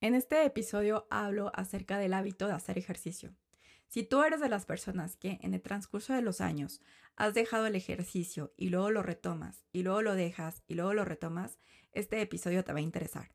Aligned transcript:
En 0.00 0.14
este 0.14 0.44
episodio 0.44 1.08
hablo 1.10 1.50
acerca 1.56 1.98
del 1.98 2.14
hábito 2.14 2.46
de 2.46 2.52
hacer 2.52 2.78
ejercicio. 2.78 3.34
Si 3.88 4.04
tú 4.04 4.22
eres 4.22 4.40
de 4.40 4.48
las 4.48 4.64
personas 4.64 5.16
que 5.16 5.40
en 5.42 5.54
el 5.54 5.60
transcurso 5.60 6.12
de 6.12 6.22
los 6.22 6.40
años 6.40 6.80
has 7.16 7.34
dejado 7.34 7.66
el 7.66 7.74
ejercicio 7.74 8.54
y 8.56 8.68
luego 8.68 8.92
lo 8.92 9.02
retomas 9.02 9.64
y 9.72 9.82
luego 9.82 10.02
lo 10.02 10.14
dejas 10.14 10.62
y 10.68 10.74
luego 10.74 10.94
lo 10.94 11.04
retomas, 11.04 11.58
este 11.90 12.20
episodio 12.20 12.62
te 12.62 12.72
va 12.72 12.78
a 12.78 12.82
interesar. 12.82 13.32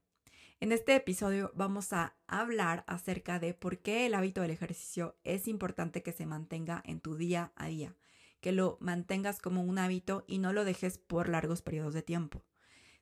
En 0.62 0.72
este 0.72 0.96
episodio 0.96 1.52
vamos 1.54 1.92
a 1.92 2.16
hablar 2.28 2.86
acerca 2.88 3.40
de 3.40 3.54
por 3.54 3.80
qué 3.80 4.06
el 4.06 4.14
hábito 4.14 4.40
del 4.40 4.52
ejercicio 4.52 5.18
es 5.26 5.50
importante 5.50 6.02
que 6.02 6.14
se 6.14 6.26
mantenga 6.26 6.82
en 6.86 7.02
tu 7.02 7.18
día 7.18 7.52
a 7.58 7.68
día, 7.68 7.94
que 8.40 8.54
lo 8.54 8.78
mantengas 8.80 9.42
como 9.42 9.64
un 9.64 9.80
hábito 9.80 10.24
y 10.28 10.38
no 10.38 10.54
lo 10.54 10.64
dejes 10.64 10.98
por 10.98 11.28
largos 11.28 11.62
periodos 11.62 11.94
de 11.94 12.04
tiempo. 12.04 12.46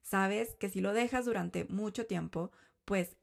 Sabes 0.01 0.55
que 0.55 0.69
si 0.69 0.81
lo 0.81 0.93
dejas 0.93 1.25
durante 1.25 1.65
mucho 1.65 2.07
tiempo, 2.07 2.51
pues 2.85 3.17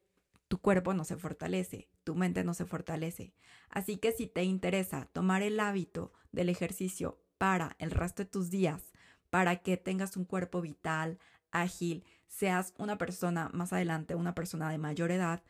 tu 0.49 0.59
cuerpo 0.59 0.95
no 0.95 1.05
se 1.05 1.17
fortalece, 1.17 1.89
tu 2.05 2.15
mente 2.15 2.43
no 2.43 2.55
se 2.55 2.65
fortalece. 2.65 3.35
Así 3.69 3.99
que 3.99 4.13
si 4.13 4.27
te 4.27 4.43
interesa 4.45 5.09
tomar 5.13 5.43
el 5.43 5.61
hábito 5.61 6.13
del 6.33 6.49
ejercicio 6.49 7.21
para 7.37 7.77
el 7.79 7.91
resto 7.91 8.25
de 8.25 8.31
tus 8.31 8.51
días, 8.51 8.83
para 9.31 9.57
que 9.57 9.77
tengas 9.77 10.17
un 10.17 10.25
cuerpo 10.25 10.61
vital, 10.61 11.19
ágil, 11.51 12.05
seas 12.27 12.75
una 12.79 12.99
persona 12.99 13.51
más 13.53 13.73
adelante, 13.73 14.15
una 14.15 14.35
persona 14.35 14.71
de 14.71 14.79
mayor 14.79 15.11
edad, 15.11 15.43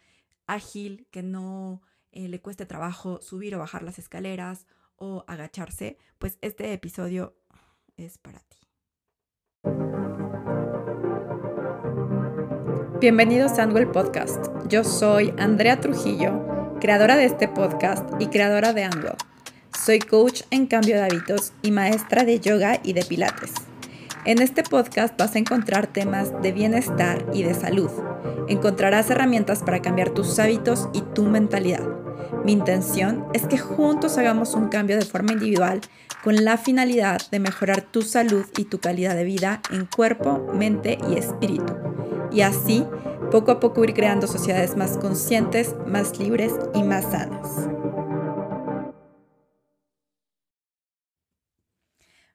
ágil, 0.46 1.06
que 1.10 1.22
no 1.22 1.82
eh, 2.10 2.28
le 2.28 2.40
cueste 2.40 2.66
trabajo 2.66 3.20
subir 3.22 3.54
o 3.54 3.58
bajar 3.58 3.82
las 3.82 3.98
escaleras 3.98 4.66
o 4.96 5.24
agacharse, 5.28 5.98
pues 6.18 6.38
este 6.40 6.72
episodio 6.72 7.36
es 7.96 8.18
para 8.18 8.40
ti. 8.40 8.67
Bienvenidos 13.00 13.60
a 13.60 13.62
Angle 13.62 13.86
Podcast. 13.86 14.46
Yo 14.68 14.82
soy 14.82 15.32
Andrea 15.38 15.78
Trujillo, 15.78 16.76
creadora 16.80 17.16
de 17.16 17.26
este 17.26 17.46
podcast 17.46 18.02
y 18.18 18.26
creadora 18.26 18.72
de 18.72 18.82
Angle. 18.82 19.14
Soy 19.78 20.00
coach 20.00 20.42
en 20.50 20.66
cambio 20.66 20.96
de 20.96 21.02
hábitos 21.02 21.52
y 21.62 21.70
maestra 21.70 22.24
de 22.24 22.40
yoga 22.40 22.80
y 22.82 22.94
de 22.94 23.04
pilates. 23.04 23.52
En 24.24 24.42
este 24.42 24.64
podcast 24.64 25.16
vas 25.16 25.36
a 25.36 25.38
encontrar 25.38 25.86
temas 25.86 26.32
de 26.42 26.50
bienestar 26.50 27.24
y 27.32 27.44
de 27.44 27.54
salud. 27.54 27.90
Encontrarás 28.48 29.08
herramientas 29.10 29.62
para 29.62 29.80
cambiar 29.80 30.10
tus 30.10 30.36
hábitos 30.40 30.88
y 30.92 31.02
tu 31.02 31.22
mentalidad. 31.22 31.86
Mi 32.44 32.50
intención 32.50 33.26
es 33.32 33.46
que 33.46 33.58
juntos 33.58 34.18
hagamos 34.18 34.54
un 34.54 34.70
cambio 34.70 34.98
de 34.98 35.04
forma 35.04 35.34
individual 35.34 35.82
con 36.22 36.44
la 36.44 36.58
finalidad 36.58 37.20
de 37.30 37.38
mejorar 37.38 37.82
tu 37.82 38.02
salud 38.02 38.44
y 38.56 38.64
tu 38.64 38.80
calidad 38.80 39.14
de 39.14 39.24
vida 39.24 39.62
en 39.70 39.86
cuerpo, 39.86 40.38
mente 40.52 40.98
y 41.08 41.16
espíritu. 41.16 41.76
Y 42.32 42.40
así, 42.40 42.84
poco 43.30 43.52
a 43.52 43.60
poco 43.60 43.84
ir 43.84 43.94
creando 43.94 44.26
sociedades 44.26 44.76
más 44.76 44.98
conscientes, 44.98 45.76
más 45.86 46.18
libres 46.18 46.52
y 46.74 46.82
más 46.82 47.04
sanas. 47.04 47.68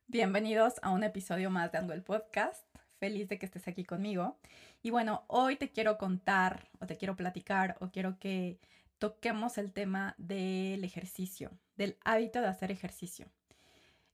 Bienvenidos 0.07 0.75
a 0.81 0.91
un 0.91 1.03
episodio 1.03 1.49
más 1.49 1.71
de 1.71 1.79
Ando 1.79 1.93
el 1.93 2.03
Podcast. 2.03 2.63
Feliz 2.99 3.27
de 3.27 3.37
que 3.37 3.45
estés 3.45 3.67
aquí 3.67 3.83
conmigo. 3.83 4.37
Y 4.81 4.91
bueno, 4.91 5.25
hoy 5.27 5.57
te 5.57 5.71
quiero 5.71 5.97
contar 5.97 6.69
o 6.79 6.85
te 6.85 6.97
quiero 6.97 7.15
platicar 7.15 7.75
o 7.81 7.89
quiero 7.89 8.17
que 8.17 8.59
toquemos 8.97 9.57
el 9.57 9.73
tema 9.73 10.15
del 10.17 10.83
ejercicio, 10.85 11.51
del 11.75 11.97
hábito 12.05 12.39
de 12.39 12.47
hacer 12.47 12.71
ejercicio. 12.71 13.27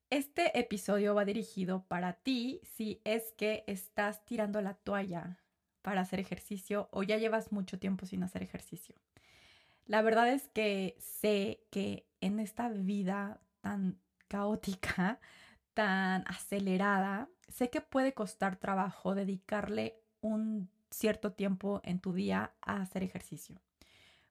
Este 0.10 0.58
episodio 0.58 1.14
va 1.14 1.24
dirigido 1.24 1.86
para 1.88 2.14
ti 2.14 2.62
si 2.64 3.00
es 3.04 3.32
que 3.34 3.64
estás 3.68 4.26
tirando 4.26 4.60
la 4.60 4.74
toalla 4.74 5.38
para 5.84 6.02
hacer 6.02 6.20
ejercicio 6.20 6.90
o 6.92 7.04
ya 7.04 7.18
llevas 7.18 7.52
mucho 7.52 7.78
tiempo 7.78 8.08
sin 8.08 8.24
hacer 8.24 8.42
ejercicio. 8.42 8.96
La 9.86 10.02
verdad 10.02 10.28
es 10.30 10.48
que 10.48 10.98
sé 11.00 11.62
que 11.70 12.08
en 12.22 12.40
esta 12.40 12.70
vida 12.70 13.40
tan 13.62 14.00
caótica, 14.28 15.20
tan 15.76 16.24
acelerada, 16.28 17.30
sé 17.48 17.70
que 17.70 17.82
puede 17.82 18.14
costar 18.16 18.56
trabajo 18.56 19.14
dedicarle 19.14 20.02
un 20.22 20.72
cierto 20.90 21.34
tiempo 21.34 21.82
en 21.84 22.00
tu 22.00 22.14
día 22.14 22.52
a 22.62 22.82
hacer 22.82 23.04
ejercicio. 23.04 23.62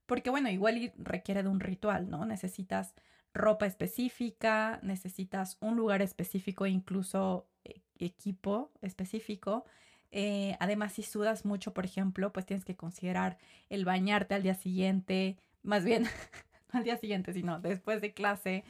Porque 0.07 0.31
bueno, 0.31 0.51
igual 0.51 0.93
requiere 0.97 1.45
de 1.45 1.49
un 1.49 1.61
ritual, 1.61 2.11
¿no? 2.11 2.27
Necesitas 2.27 2.95
ropa 3.35 3.67
específica, 3.67 4.81
necesitas 4.83 5.57
un 5.61 5.77
lugar 5.77 6.03
específico, 6.03 6.67
incluso 6.67 7.49
e-, 7.65 7.83
equipo 7.99 8.71
específico. 8.83 9.65
Eh, 10.11 10.57
además, 10.61 10.95
si 10.95 11.03
sudas 11.03 11.45
mucho, 11.45 11.75
por 11.75 11.85
ejemplo, 11.85 12.33
pues 12.33 12.47
tienes 12.47 12.65
que 12.65 12.77
considerar 12.77 13.39
el 13.69 13.85
bañarte 13.85 14.35
al 14.35 14.43
día 14.43 14.55
siguiente, 14.55 15.37
más 15.63 15.85
bien, 15.85 16.05
no 16.05 16.09
al 16.79 16.85
día 16.85 16.97
siguiente, 16.97 17.33
sino 17.33 17.61
después 17.61 18.01
de 18.01 18.15
clase, 18.15 18.65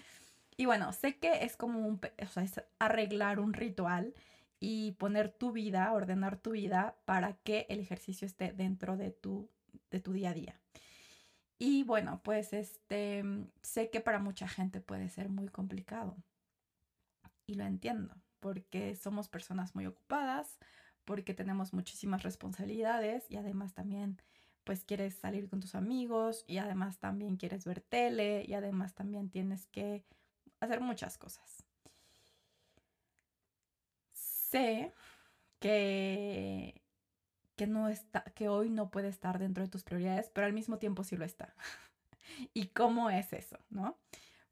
y 0.58 0.66
bueno, 0.66 0.92
sé 0.92 1.16
que 1.18 1.44
es 1.44 1.56
como 1.56 1.86
un, 1.86 2.00
o 2.20 2.26
sea, 2.26 2.42
es 2.42 2.60
arreglar 2.80 3.38
un 3.38 3.52
ritual 3.54 4.12
y 4.58 4.92
poner 4.92 5.30
tu 5.30 5.52
vida, 5.52 5.92
ordenar 5.92 6.36
tu 6.36 6.50
vida 6.50 6.96
para 7.04 7.34
que 7.34 7.66
el 7.68 7.78
ejercicio 7.78 8.26
esté 8.26 8.52
dentro 8.52 8.96
de 8.96 9.12
tu, 9.12 9.48
de 9.92 10.00
tu 10.00 10.12
día 10.12 10.30
a 10.30 10.34
día. 10.34 10.60
Y 11.58 11.82
bueno, 11.82 12.20
pues 12.22 12.52
este, 12.52 13.24
sé 13.62 13.90
que 13.90 14.00
para 14.00 14.20
mucha 14.20 14.46
gente 14.48 14.80
puede 14.80 15.08
ser 15.08 15.28
muy 15.28 15.48
complicado. 15.48 16.16
Y 17.46 17.54
lo 17.54 17.64
entiendo, 17.64 18.14
porque 18.40 18.94
somos 18.94 19.28
personas 19.28 19.74
muy 19.74 19.86
ocupadas, 19.86 20.58
porque 21.04 21.34
tenemos 21.34 21.72
muchísimas 21.72 22.22
responsabilidades 22.22 23.30
y 23.30 23.36
además 23.36 23.74
también 23.74 24.20
pues 24.64 24.84
quieres 24.84 25.14
salir 25.14 25.48
con 25.48 25.60
tus 25.60 25.74
amigos 25.74 26.44
y 26.46 26.58
además 26.58 26.98
también 26.98 27.36
quieres 27.38 27.64
ver 27.64 27.80
tele 27.80 28.44
y 28.46 28.52
además 28.52 28.94
también 28.94 29.30
tienes 29.30 29.66
que 29.66 30.04
hacer 30.60 30.82
muchas 30.82 31.16
cosas. 31.16 31.64
Sé 34.12 34.92
que, 35.60 36.82
que, 37.58 37.66
no 37.66 37.88
está, 37.88 38.22
que 38.22 38.48
hoy 38.48 38.70
no 38.70 38.90
puede 38.90 39.08
estar 39.08 39.38
dentro 39.38 39.64
de 39.64 39.68
tus 39.68 39.82
prioridades, 39.82 40.30
pero 40.30 40.46
al 40.46 40.54
mismo 40.54 40.78
tiempo 40.78 41.04
sí 41.04 41.16
lo 41.16 41.26
está. 41.26 41.54
¿Y 42.54 42.68
cómo 42.68 43.10
es 43.10 43.34
eso, 43.34 43.58
no? 43.68 43.98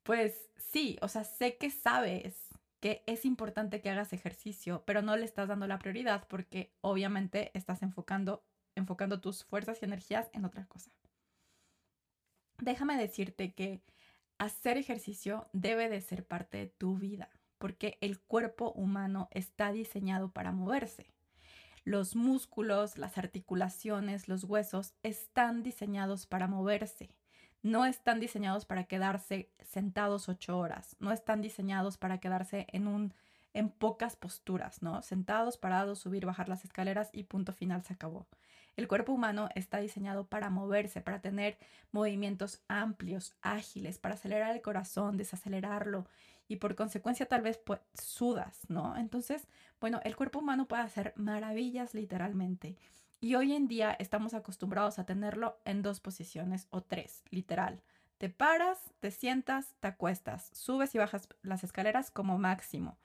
Pues 0.03 0.51
sí, 0.59 0.99
o 1.01 1.09
sea, 1.09 1.25
sé 1.25 1.57
que 1.57 1.71
sabes 1.71 2.49
que 2.81 3.03
es 3.07 3.25
importante 3.25 3.81
que 3.81 3.91
hagas 3.91 4.13
ejercicio, 4.13 4.83
pero 4.87 5.03
no 5.03 5.17
le 5.17 5.25
estás 5.25 5.49
dando 5.49 5.67
la 5.67 5.79
prioridad 5.79 6.27
porque 6.29 6.75
obviamente 6.83 7.51
estás 7.55 7.83
enfocando, 7.83 8.45
enfocando 8.75 9.21
tus 9.21 9.45
fuerzas 9.45 9.79
y 9.81 9.87
energías 9.87 10.29
en 10.33 10.45
otra 10.45 10.67
cosa. 10.67 10.91
Déjame 12.59 12.97
decirte 12.97 13.55
que 13.55 13.83
hacer 14.39 14.79
ejercicio 14.79 15.49
debe 15.53 15.89
de 15.89 16.01
ser 16.01 16.27
parte 16.27 16.59
de 16.59 16.67
tu 16.67 16.97
vida, 16.99 17.31
porque 17.59 17.99
el 18.01 18.21
cuerpo 18.21 18.73
humano 18.73 19.29
está 19.31 19.73
diseñado 19.73 20.33
para 20.33 20.53
moverse. 20.53 21.16
Los 21.87 22.17
músculos, 22.17 22.99
las 22.99 23.17
articulaciones, 23.17 24.27
los 24.27 24.43
huesos 24.43 24.95
están 25.05 25.63
diseñados 25.63 26.27
para 26.27 26.49
moverse. 26.49 27.15
No 27.63 27.87
están 27.87 28.19
diseñados 28.19 28.65
para 28.65 28.89
quedarse 28.89 29.53
sentados 29.61 30.29
ocho 30.29 30.59
horas. 30.59 30.97
No 30.99 31.13
están 31.13 31.43
diseñados 31.43 31.97
para 31.97 32.19
quedarse 32.19 32.67
en 32.73 32.89
un 32.89 33.15
en 33.55 33.71
pocas 33.71 34.17
posturas, 34.17 34.83
¿no? 34.83 35.01
Sentados, 35.01 35.59
parados, 35.59 36.01
subir, 36.01 36.27
bajar 36.27 36.49
las 36.49 36.65
escaleras 36.65 37.09
y 37.13 37.23
punto 37.23 37.53
final 37.53 37.85
se 37.85 37.95
acabó. 37.95 38.27
El 38.75 38.89
cuerpo 38.89 39.13
humano 39.13 39.49
está 39.55 39.79
diseñado 39.79 40.27
para 40.27 40.51
moverse, 40.51 41.01
para 41.01 41.21
tener 41.21 41.57
movimientos 41.93 42.65
amplios, 42.67 43.37
ágiles, 43.43 43.99
para 43.99 44.17
acelerar 44.17 44.57
el 44.57 44.61
corazón, 44.61 45.17
desacelerarlo 45.17 46.09
y 46.49 46.57
por 46.57 46.75
consecuencia 46.75 47.27
tal 47.27 47.43
vez 47.43 47.59
pues, 47.59 47.81
sudas, 47.95 48.61
¿no? 48.69 48.97
Entonces, 48.97 49.47
bueno, 49.81 50.01
el 50.05 50.17
cuerpo 50.17 50.39
humano 50.39 50.67
puede 50.67 50.83
hacer 50.83 51.13
maravillas 51.17 51.95
literalmente. 51.95 52.77
Y 53.21 53.35
hoy 53.35 53.55
en 53.55 53.67
día 53.67 53.97
estamos 53.99 54.35
acostumbrados 54.35 54.99
a 54.99 55.07
tenerlo 55.07 55.59
en 55.65 55.83
dos 55.83 56.01
posiciones 56.01 56.67
o 56.71 56.83
tres, 56.83 57.25
literal. 57.31 57.83
Te 58.19 58.31
paras, 58.31 58.93
te 59.01 59.11
sientas, 59.11 59.75
te 59.81 59.89
acuestas, 59.89 60.51
subes 60.55 60.95
y 60.95 60.99
bajas 60.99 61.29
las 61.43 61.65
escaleras 61.65 62.11
como 62.11 62.39
máximo. 62.39 62.99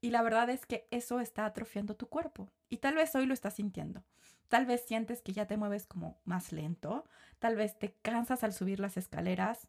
Y 0.00 0.10
la 0.10 0.22
verdad 0.22 0.48
es 0.50 0.66
que 0.66 0.86
eso 0.90 1.20
está 1.20 1.44
atrofiando 1.44 1.94
tu 1.94 2.08
cuerpo. 2.08 2.50
Y 2.68 2.78
tal 2.78 2.94
vez 2.94 3.14
hoy 3.14 3.26
lo 3.26 3.34
estás 3.34 3.54
sintiendo. 3.54 4.02
Tal 4.48 4.66
vez 4.66 4.84
sientes 4.84 5.22
que 5.22 5.32
ya 5.32 5.46
te 5.46 5.56
mueves 5.56 5.86
como 5.86 6.20
más 6.24 6.52
lento. 6.52 7.04
Tal 7.38 7.56
vez 7.56 7.78
te 7.78 7.92
cansas 8.02 8.42
al 8.42 8.52
subir 8.52 8.80
las 8.80 8.96
escaleras. 8.96 9.68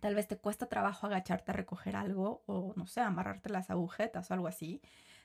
Tal 0.00 0.14
vez 0.14 0.28
te 0.28 0.36
cuesta 0.36 0.66
trabajo 0.66 1.06
agacharte 1.06 1.50
a 1.50 1.54
recoger 1.54 1.96
algo 1.96 2.42
o, 2.46 2.72
no 2.76 2.86
sé, 2.86 3.00
amarrarte 3.00 3.50
las 3.50 3.70
agujetas 3.70 4.30
o 4.30 4.34
algo 4.34 4.46
así. 4.46 4.80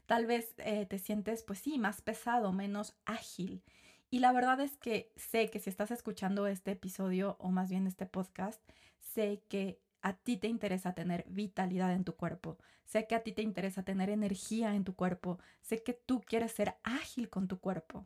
Tal 0.06 0.26
vez 0.26 0.54
eh, 0.58 0.86
te 0.86 1.00
sientes, 1.00 1.44
pues 1.44 1.60
sí, 1.60 1.78
más 1.78 2.02
pesado, 2.02 2.52
menos 2.52 2.96
ágil. 3.06 3.64
Y 4.10 4.20
la 4.20 4.32
verdad 4.32 4.60
es 4.60 4.78
que 4.78 5.12
sé 5.16 5.50
que 5.50 5.60
si 5.60 5.70
estás 5.70 5.92
escuchando 5.92 6.48
este 6.48 6.72
episodio 6.72 7.36
o 7.40 7.50
más 7.50 7.70
bien 7.70 7.88
este 7.88 8.06
podcast, 8.06 8.62
sé 9.00 9.44
que 9.50 9.82
a 10.02 10.14
ti 10.14 10.38
te 10.38 10.48
interesa 10.48 10.94
tener 10.94 11.26
vitalidad 11.28 11.94
en 11.94 12.04
tu 12.04 12.16
cuerpo, 12.16 12.58
sé 12.84 13.08
que 13.08 13.16
a 13.16 13.24
ti 13.24 13.32
te 13.32 13.42
interesa 13.42 13.84
tener 13.84 14.10
energía 14.10 14.76
en 14.76 14.84
tu 14.84 14.96
cuerpo, 14.96 15.40
sé 15.62 15.82
que 15.82 15.94
tú 15.94 16.22
quieres 16.22 16.52
ser 16.52 16.76
ágil 16.84 17.30
con 17.30 17.48
tu 17.48 17.60
cuerpo. 17.60 18.06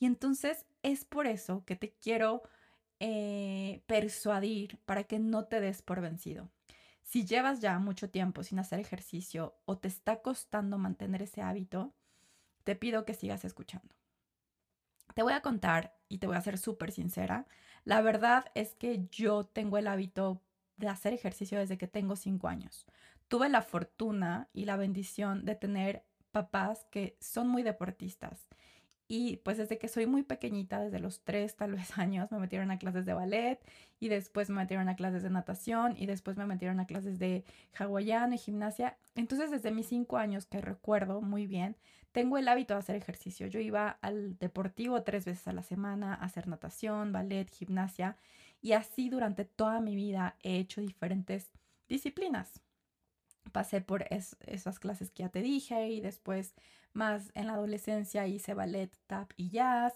Y 0.00 0.06
entonces 0.06 0.66
es 0.82 1.04
por 1.04 1.26
eso 1.26 1.64
que 1.64 1.76
te 1.76 1.92
quiero 1.92 2.42
eh, 3.06 3.82
persuadir 3.84 4.78
para 4.86 5.04
que 5.04 5.18
no 5.18 5.44
te 5.44 5.60
des 5.60 5.82
por 5.82 6.00
vencido. 6.00 6.48
Si 7.02 7.26
llevas 7.26 7.60
ya 7.60 7.78
mucho 7.78 8.08
tiempo 8.08 8.42
sin 8.42 8.58
hacer 8.58 8.80
ejercicio 8.80 9.58
o 9.66 9.76
te 9.76 9.88
está 9.88 10.22
costando 10.22 10.78
mantener 10.78 11.20
ese 11.20 11.42
hábito, 11.42 11.92
te 12.62 12.76
pido 12.76 13.04
que 13.04 13.12
sigas 13.12 13.44
escuchando. 13.44 13.94
Te 15.12 15.22
voy 15.22 15.34
a 15.34 15.42
contar 15.42 15.94
y 16.08 16.16
te 16.16 16.26
voy 16.26 16.36
a 16.36 16.40
ser 16.40 16.56
súper 16.56 16.92
sincera. 16.92 17.46
La 17.84 18.00
verdad 18.00 18.46
es 18.54 18.74
que 18.74 19.06
yo 19.10 19.44
tengo 19.44 19.76
el 19.76 19.86
hábito 19.86 20.40
de 20.78 20.88
hacer 20.88 21.12
ejercicio 21.12 21.58
desde 21.58 21.76
que 21.76 21.86
tengo 21.86 22.16
cinco 22.16 22.48
años. 22.48 22.86
Tuve 23.28 23.50
la 23.50 23.60
fortuna 23.60 24.48
y 24.54 24.64
la 24.64 24.78
bendición 24.78 25.44
de 25.44 25.56
tener 25.56 26.06
papás 26.32 26.86
que 26.90 27.18
son 27.20 27.48
muy 27.48 27.62
deportistas 27.62 28.48
y 29.06 29.36
pues 29.38 29.58
desde 29.58 29.78
que 29.78 29.88
soy 29.88 30.06
muy 30.06 30.22
pequeñita, 30.22 30.80
desde 30.80 30.98
los 30.98 31.20
tres 31.20 31.56
tal 31.56 31.72
vez 31.72 31.90
años, 31.98 32.30
me 32.32 32.38
metieron 32.38 32.70
a 32.70 32.78
clases 32.78 33.06
de 33.06 33.14
ballet 33.14 33.60
y 34.00 34.08
después 34.08 34.48
me 34.50 34.56
metieron 34.56 34.88
a 34.88 34.96
clases 34.96 35.22
de 35.22 35.30
natación 35.30 35.94
y 35.98 36.06
después 36.06 36.36
me 36.36 36.46
metieron 36.46 36.80
a 36.80 36.86
clases 36.86 37.18
de 37.18 37.44
hawaiano 37.78 38.34
y 38.34 38.38
gimnasia. 38.38 38.96
Entonces 39.14 39.50
desde 39.50 39.70
mis 39.70 39.86
cinco 39.88 40.16
años, 40.16 40.46
que 40.46 40.60
recuerdo 40.60 41.20
muy 41.20 41.46
bien, 41.46 41.76
tengo 42.12 42.38
el 42.38 42.48
hábito 42.48 42.74
de 42.74 42.80
hacer 42.80 42.96
ejercicio. 42.96 43.46
Yo 43.48 43.60
iba 43.60 43.98
al 44.00 44.38
deportivo 44.38 45.02
tres 45.02 45.24
veces 45.24 45.48
a 45.48 45.52
la 45.52 45.62
semana 45.62 46.14
a 46.14 46.24
hacer 46.24 46.48
natación, 46.48 47.12
ballet, 47.12 47.50
gimnasia 47.50 48.16
y 48.62 48.72
así 48.72 49.10
durante 49.10 49.44
toda 49.44 49.80
mi 49.80 49.94
vida 49.96 50.36
he 50.42 50.58
hecho 50.58 50.80
diferentes 50.80 51.50
disciplinas. 51.88 52.63
Pasé 53.54 53.80
por 53.80 54.04
esas 54.10 54.80
clases 54.80 55.12
que 55.12 55.22
ya 55.22 55.28
te 55.28 55.40
dije 55.40 55.88
y 55.90 56.00
después 56.00 56.56
más 56.92 57.30
en 57.36 57.46
la 57.46 57.52
adolescencia 57.52 58.26
hice 58.26 58.52
ballet, 58.52 58.90
tap 59.06 59.30
y 59.36 59.48
jazz. 59.48 59.92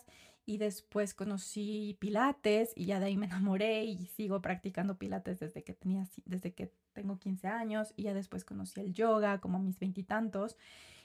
Y 0.46 0.58
después 0.58 1.12
conocí 1.12 1.96
pilates 1.98 2.72
y 2.76 2.84
ya 2.84 3.00
de 3.00 3.06
ahí 3.06 3.16
me 3.16 3.26
enamoré 3.26 3.82
y 3.82 4.06
sigo 4.06 4.40
practicando 4.40 4.96
pilates 4.96 5.40
desde 5.40 5.64
que 5.64 5.72
tenía, 5.72 6.06
desde 6.24 6.54
que 6.54 6.72
tengo 6.92 7.18
15 7.18 7.48
años. 7.48 7.92
Y 7.96 8.04
ya 8.04 8.14
después 8.14 8.44
conocí 8.44 8.78
el 8.78 8.94
yoga 8.94 9.40
como 9.40 9.58
a 9.58 9.60
mis 9.60 9.80
veintitantos. 9.80 10.56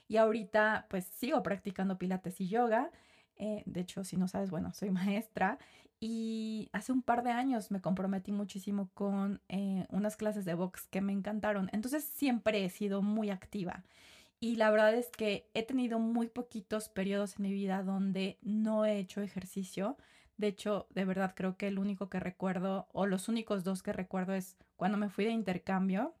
Y, 0.06 0.18
ahorita 0.18 0.86
pues 0.88 1.06
sigo 1.06 1.42
practicando 1.42 1.98
pilates 1.98 2.40
y 2.40 2.46
yoga. 2.46 2.92
Eh, 3.36 3.62
de 3.66 3.80
hecho, 3.80 4.04
si 4.04 4.16
no 4.16 4.28
sabes, 4.28 4.50
bueno, 4.50 4.72
soy 4.72 4.90
maestra. 4.90 5.58
Y 6.00 6.68
hace 6.72 6.92
un 6.92 7.02
par 7.02 7.22
de 7.22 7.30
años 7.30 7.70
me 7.70 7.80
comprometí 7.80 8.32
muchísimo 8.32 8.90
con 8.94 9.40
eh, 9.48 9.86
unas 9.88 10.16
clases 10.16 10.44
de 10.44 10.54
box 10.54 10.86
que 10.88 11.00
me 11.00 11.12
encantaron. 11.12 11.70
Entonces 11.72 12.04
siempre 12.04 12.64
he 12.64 12.70
sido 12.70 13.02
muy 13.02 13.30
activa. 13.30 13.84
Y 14.40 14.56
la 14.56 14.70
verdad 14.70 14.94
es 14.94 15.08
que 15.10 15.48
he 15.54 15.62
tenido 15.62 15.98
muy 15.98 16.28
poquitos 16.28 16.88
periodos 16.90 17.36
en 17.36 17.44
mi 17.44 17.52
vida 17.52 17.82
donde 17.82 18.38
no 18.42 18.84
he 18.84 18.98
hecho 18.98 19.22
ejercicio. 19.22 19.96
De 20.36 20.48
hecho, 20.48 20.86
de 20.90 21.04
verdad 21.04 21.32
creo 21.34 21.56
que 21.56 21.68
el 21.68 21.78
único 21.78 22.10
que 22.10 22.20
recuerdo, 22.20 22.88
o 22.92 23.06
los 23.06 23.28
únicos 23.28 23.64
dos 23.64 23.82
que 23.82 23.92
recuerdo 23.92 24.34
es 24.34 24.56
cuando 24.76 24.98
me 24.98 25.08
fui 25.08 25.24
de 25.24 25.30
intercambio. 25.30 26.14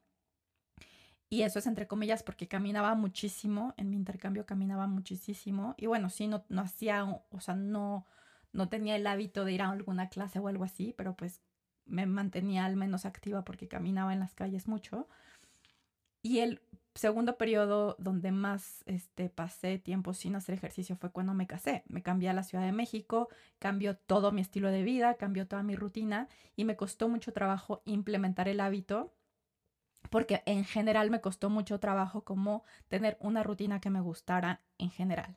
Y 1.30 1.42
eso 1.42 1.58
es 1.58 1.66
entre 1.66 1.86
comillas 1.86 2.22
porque 2.22 2.48
caminaba 2.48 2.94
muchísimo, 2.94 3.74
en 3.76 3.90
mi 3.90 3.96
intercambio 3.96 4.46
caminaba 4.46 4.86
muchísimo. 4.86 5.74
Y 5.78 5.86
bueno, 5.86 6.10
sí, 6.10 6.28
no, 6.28 6.44
no 6.48 6.62
hacía, 6.62 7.04
o 7.04 7.40
sea, 7.40 7.54
no, 7.54 8.06
no 8.52 8.68
tenía 8.68 8.96
el 8.96 9.06
hábito 9.06 9.44
de 9.44 9.52
ir 9.52 9.62
a 9.62 9.70
alguna 9.70 10.08
clase 10.08 10.38
o 10.38 10.48
algo 10.48 10.64
así, 10.64 10.94
pero 10.96 11.16
pues 11.16 11.40
me 11.86 12.06
mantenía 12.06 12.64
al 12.64 12.76
menos 12.76 13.04
activa 13.04 13.44
porque 13.44 13.68
caminaba 13.68 14.12
en 14.12 14.20
las 14.20 14.34
calles 14.34 14.68
mucho. 14.68 15.08
Y 16.22 16.38
el 16.38 16.62
segundo 16.94 17.36
periodo 17.36 17.96
donde 17.98 18.30
más 18.30 18.84
este, 18.86 19.28
pasé 19.28 19.78
tiempo 19.78 20.14
sin 20.14 20.36
hacer 20.36 20.54
ejercicio 20.54 20.96
fue 20.96 21.10
cuando 21.10 21.34
me 21.34 21.46
casé. 21.46 21.82
Me 21.88 22.02
cambié 22.02 22.30
a 22.30 22.32
la 22.32 22.44
Ciudad 22.44 22.64
de 22.64 22.72
México, 22.72 23.28
cambió 23.58 23.96
todo 23.96 24.32
mi 24.32 24.40
estilo 24.40 24.70
de 24.70 24.84
vida, 24.84 25.14
cambió 25.14 25.46
toda 25.46 25.62
mi 25.62 25.76
rutina 25.76 26.28
y 26.56 26.64
me 26.64 26.76
costó 26.76 27.08
mucho 27.08 27.32
trabajo 27.32 27.82
implementar 27.84 28.48
el 28.48 28.60
hábito 28.60 29.12
porque 30.10 30.42
en 30.46 30.64
general 30.64 31.10
me 31.10 31.20
costó 31.20 31.50
mucho 31.50 31.80
trabajo 31.80 32.22
como 32.24 32.64
tener 32.88 33.16
una 33.20 33.42
rutina 33.42 33.80
que 33.80 33.90
me 33.90 34.00
gustara 34.00 34.60
en 34.78 34.90
general. 34.90 35.36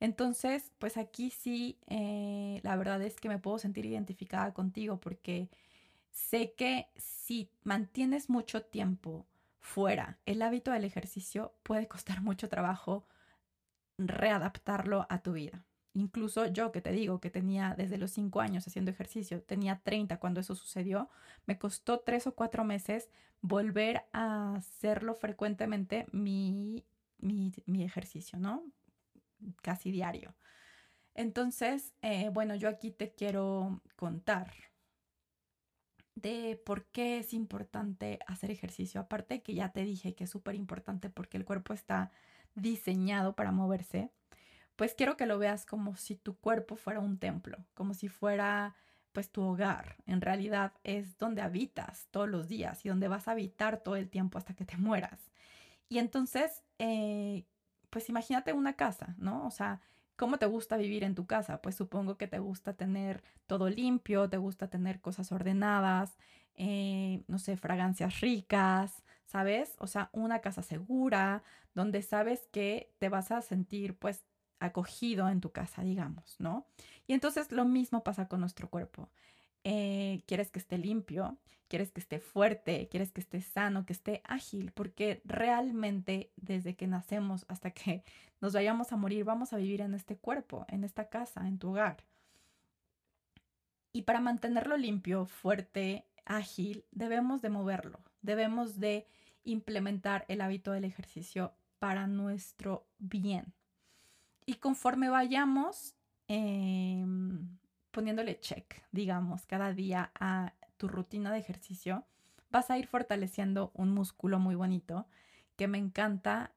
Entonces, 0.00 0.72
pues 0.78 0.96
aquí 0.96 1.30
sí, 1.30 1.78
eh, 1.86 2.60
la 2.62 2.76
verdad 2.76 3.00
es 3.02 3.16
que 3.16 3.28
me 3.28 3.38
puedo 3.38 3.58
sentir 3.58 3.86
identificada 3.86 4.52
contigo 4.52 5.00
porque 5.00 5.48
sé 6.10 6.52
que 6.52 6.88
si 6.96 7.50
mantienes 7.62 8.28
mucho 8.28 8.62
tiempo 8.62 9.26
fuera 9.60 10.18
el 10.26 10.42
hábito 10.42 10.70
del 10.70 10.84
ejercicio, 10.84 11.54
puede 11.62 11.88
costar 11.88 12.22
mucho 12.22 12.48
trabajo 12.48 13.06
readaptarlo 13.98 15.06
a 15.08 15.18
tu 15.20 15.32
vida. 15.32 15.64
Incluso 15.96 16.44
yo 16.48 16.72
que 16.72 16.82
te 16.82 16.92
digo 16.92 17.20
que 17.20 17.30
tenía 17.30 17.74
desde 17.74 17.96
los 17.96 18.10
5 18.10 18.42
años 18.42 18.66
haciendo 18.66 18.90
ejercicio, 18.90 19.42
tenía 19.42 19.80
30 19.82 20.18
cuando 20.18 20.40
eso 20.40 20.54
sucedió, 20.54 21.08
me 21.46 21.58
costó 21.58 22.00
3 22.00 22.26
o 22.26 22.34
4 22.34 22.64
meses 22.64 23.08
volver 23.40 24.04
a 24.12 24.56
hacerlo 24.56 25.14
frecuentemente 25.14 26.04
mi, 26.12 26.84
mi, 27.18 27.82
ejercicio, 27.82 28.38
¿no? 28.38 28.62
Casi 29.62 29.90
diario. 29.90 30.34
Entonces, 31.14 31.94
eh, 32.02 32.28
bueno, 32.28 32.56
yo 32.56 32.68
aquí 32.68 32.90
te 32.90 33.14
quiero 33.14 33.80
contar 33.96 34.52
de 36.14 36.60
por 36.66 36.84
qué 36.88 37.20
es 37.20 37.32
importante 37.32 38.18
hacer 38.26 38.50
ejercicio. 38.50 39.00
Aparte 39.00 39.42
que 39.42 39.54
ya 39.54 39.70
te 39.70 39.82
dije 39.82 40.14
que 40.14 40.24
es 40.24 40.30
súper 40.30 40.56
importante 40.56 41.08
porque 41.08 41.38
el 41.38 41.46
cuerpo 41.46 41.72
está 41.72 42.10
diseñado 42.54 43.34
para 43.34 43.50
moverse, 43.50 44.10
pues 44.76 44.94
quiero 44.94 45.16
que 45.16 45.26
lo 45.26 45.38
veas 45.38 45.66
como 45.66 45.96
si 45.96 46.16
tu 46.16 46.36
cuerpo 46.36 46.76
fuera 46.76 47.00
un 47.00 47.18
templo, 47.18 47.58
como 47.74 47.94
si 47.94 48.08
fuera 48.08 48.74
pues 49.12 49.30
tu 49.30 49.42
hogar. 49.42 49.96
En 50.06 50.20
realidad 50.20 50.72
es 50.84 51.18
donde 51.18 51.42
habitas 51.42 52.06
todos 52.10 52.28
los 52.28 52.48
días 52.48 52.84
y 52.84 52.90
donde 52.90 53.08
vas 53.08 53.28
a 53.28 53.32
habitar 53.32 53.78
todo 53.78 53.96
el 53.96 54.10
tiempo 54.10 54.38
hasta 54.38 54.54
que 54.54 54.64
te 54.66 54.76
mueras. 54.76 55.30
Y 55.88 55.98
entonces, 55.98 56.62
eh, 56.78 57.46
pues 57.90 58.08
imagínate 58.10 58.52
una 58.52 58.74
casa, 58.74 59.14
¿no? 59.18 59.46
O 59.46 59.50
sea, 59.50 59.80
¿Cómo 60.16 60.38
te 60.38 60.46
gusta 60.46 60.78
vivir 60.78 61.04
en 61.04 61.14
tu 61.14 61.26
casa? 61.26 61.60
Pues 61.60 61.74
supongo 61.76 62.16
que 62.16 62.26
te 62.26 62.38
gusta 62.38 62.72
tener 62.72 63.22
todo 63.46 63.68
limpio, 63.68 64.30
te 64.30 64.38
gusta 64.38 64.68
tener 64.68 65.00
cosas 65.02 65.30
ordenadas, 65.30 66.16
eh, 66.54 67.22
no 67.28 67.38
sé, 67.38 67.58
fragancias 67.58 68.20
ricas, 68.20 69.02
¿sabes? 69.26 69.76
O 69.78 69.86
sea, 69.86 70.08
una 70.12 70.40
casa 70.40 70.62
segura, 70.62 71.42
donde 71.74 72.00
sabes 72.00 72.48
que 72.50 72.94
te 72.98 73.10
vas 73.10 73.30
a 73.30 73.42
sentir 73.42 73.98
pues 73.98 74.24
acogido 74.60 75.28
en 75.28 75.40
tu 75.40 75.50
casa, 75.52 75.82
digamos, 75.82 76.36
¿no? 76.38 76.66
Y 77.06 77.12
entonces 77.12 77.52
lo 77.52 77.64
mismo 77.64 78.02
pasa 78.02 78.28
con 78.28 78.40
nuestro 78.40 78.68
cuerpo. 78.68 79.10
Eh, 79.64 80.22
quieres 80.26 80.50
que 80.50 80.58
esté 80.58 80.78
limpio, 80.78 81.38
quieres 81.68 81.90
que 81.90 82.00
esté 82.00 82.20
fuerte, 82.20 82.88
quieres 82.88 83.12
que 83.12 83.20
esté 83.20 83.40
sano, 83.40 83.84
que 83.86 83.92
esté 83.92 84.22
ágil, 84.24 84.72
porque 84.72 85.20
realmente 85.24 86.30
desde 86.36 86.76
que 86.76 86.86
nacemos 86.86 87.44
hasta 87.48 87.70
que 87.70 88.04
nos 88.40 88.52
vayamos 88.52 88.92
a 88.92 88.96
morir 88.96 89.24
vamos 89.24 89.52
a 89.52 89.56
vivir 89.56 89.80
en 89.80 89.94
este 89.94 90.16
cuerpo, 90.16 90.64
en 90.68 90.84
esta 90.84 91.08
casa, 91.08 91.46
en 91.46 91.58
tu 91.58 91.70
hogar. 91.70 92.04
Y 93.92 94.02
para 94.02 94.20
mantenerlo 94.20 94.76
limpio, 94.76 95.26
fuerte, 95.26 96.04
ágil, 96.26 96.84
debemos 96.90 97.40
de 97.40 97.50
moverlo, 97.50 98.00
debemos 98.20 98.78
de 98.78 99.06
implementar 99.44 100.24
el 100.28 100.42
hábito 100.42 100.72
del 100.72 100.84
ejercicio 100.84 101.54
para 101.78 102.06
nuestro 102.06 102.86
bien. 102.98 103.55
Y 104.46 104.54
conforme 104.54 105.08
vayamos 105.08 105.96
eh, 106.28 107.04
poniéndole 107.90 108.38
check, 108.40 108.82
digamos, 108.92 109.44
cada 109.46 109.72
día 109.72 110.12
a 110.18 110.54
tu 110.76 110.88
rutina 110.88 111.32
de 111.32 111.38
ejercicio, 111.38 112.04
vas 112.50 112.70
a 112.70 112.78
ir 112.78 112.86
fortaleciendo 112.86 113.72
un 113.74 113.92
músculo 113.92 114.38
muy 114.38 114.54
bonito 114.54 115.06
que 115.56 115.68
me 115.68 115.78
encanta 115.78 116.52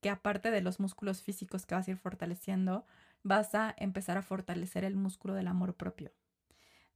que 0.00 0.10
aparte 0.10 0.50
de 0.50 0.60
los 0.60 0.80
músculos 0.80 1.22
físicos 1.22 1.66
que 1.66 1.74
vas 1.74 1.88
a 1.88 1.92
ir 1.92 1.96
fortaleciendo, 1.96 2.86
vas 3.22 3.54
a 3.54 3.74
empezar 3.78 4.16
a 4.18 4.22
fortalecer 4.22 4.84
el 4.84 4.96
músculo 4.96 5.34
del 5.34 5.48
amor 5.48 5.74
propio, 5.74 6.12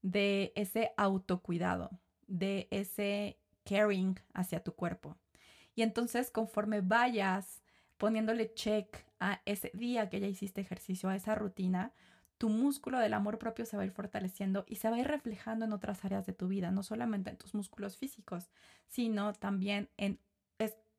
de 0.02 0.52
ese 0.56 0.92
autocuidado, 0.96 1.90
de 2.26 2.68
ese 2.70 3.38
caring 3.64 4.18
hacia 4.34 4.62
tu 4.62 4.74
cuerpo. 4.74 5.16
Y 5.74 5.82
entonces 5.82 6.30
conforme 6.30 6.80
vayas 6.80 7.62
poniéndole 8.02 8.52
check 8.52 9.06
a 9.20 9.42
ese 9.44 9.70
día 9.74 10.10
que 10.10 10.18
ya 10.18 10.26
hiciste 10.26 10.60
ejercicio, 10.60 11.08
a 11.08 11.14
esa 11.14 11.36
rutina, 11.36 11.92
tu 12.36 12.48
músculo 12.48 12.98
del 12.98 13.14
amor 13.14 13.38
propio 13.38 13.64
se 13.64 13.76
va 13.76 13.84
a 13.84 13.86
ir 13.86 13.92
fortaleciendo 13.92 14.64
y 14.66 14.74
se 14.74 14.90
va 14.90 14.96
a 14.96 14.98
ir 14.98 15.06
reflejando 15.06 15.66
en 15.66 15.72
otras 15.72 16.04
áreas 16.04 16.26
de 16.26 16.32
tu 16.32 16.48
vida, 16.48 16.72
no 16.72 16.82
solamente 16.82 17.30
en 17.30 17.36
tus 17.36 17.54
músculos 17.54 17.96
físicos, 17.96 18.50
sino 18.88 19.32
también 19.34 19.88
en, 19.98 20.18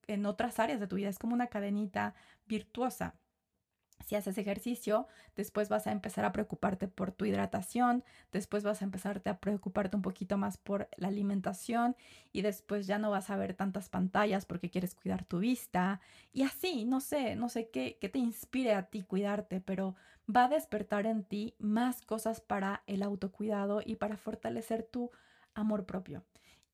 en 0.08 0.26
otras 0.26 0.60
áreas 0.60 0.80
de 0.80 0.88
tu 0.88 0.96
vida. 0.96 1.10
Es 1.10 1.20
como 1.20 1.34
una 1.34 1.48
cadenita 1.48 2.16
virtuosa. 2.46 3.16
Si 4.06 4.16
haces 4.16 4.38
ejercicio, 4.38 5.08
después 5.36 5.70
vas 5.70 5.88
a 5.88 5.92
empezar 5.92 6.26
a 6.26 6.32
preocuparte 6.32 6.88
por 6.88 7.12
tu 7.12 7.26
hidratación, 7.26 8.04
después 8.32 8.64
vas 8.64 8.82
a 8.82 8.86
empezarte 8.86 9.30
a 9.30 9.40
preocuparte 9.40 9.96
un 9.96 10.02
poquito 10.02 10.38
más 10.38 10.58
por 10.58 10.90
la 10.98 11.08
alimentación 11.08 11.96
y 12.32 12.42
después 12.42 12.86
ya 12.88 12.98
no 13.00 13.12
vas 13.12 13.30
a 13.30 13.38
ver 13.38 13.54
tantas 13.54 13.90
pantallas 13.90 14.46
porque 14.46 14.70
quieres 14.70 14.96
cuidar 14.96 15.24
tu 15.26 15.40
vista 15.40 16.02
y 16.34 16.44
así, 16.44 16.86
no 16.86 17.00
sé, 17.00 17.36
no 17.36 17.50
sé 17.50 17.70
qué, 17.70 17.98
qué 18.00 18.10
te 18.10 18.20
inspire 18.20 18.74
a 18.74 18.88
ti 18.90 19.04
cuidarte, 19.04 19.62
pero 19.62 19.96
va 20.34 20.46
a 20.46 20.50
despertar 20.50 21.06
en 21.06 21.24
ti 21.24 21.56
más 21.60 22.02
cosas 22.02 22.42
para 22.42 22.84
el 22.88 23.04
autocuidado 23.04 23.82
y 23.86 23.96
para 23.96 24.18
fortalecer 24.18 24.84
tu 24.84 25.12
amor 25.54 25.86
propio. 25.86 26.24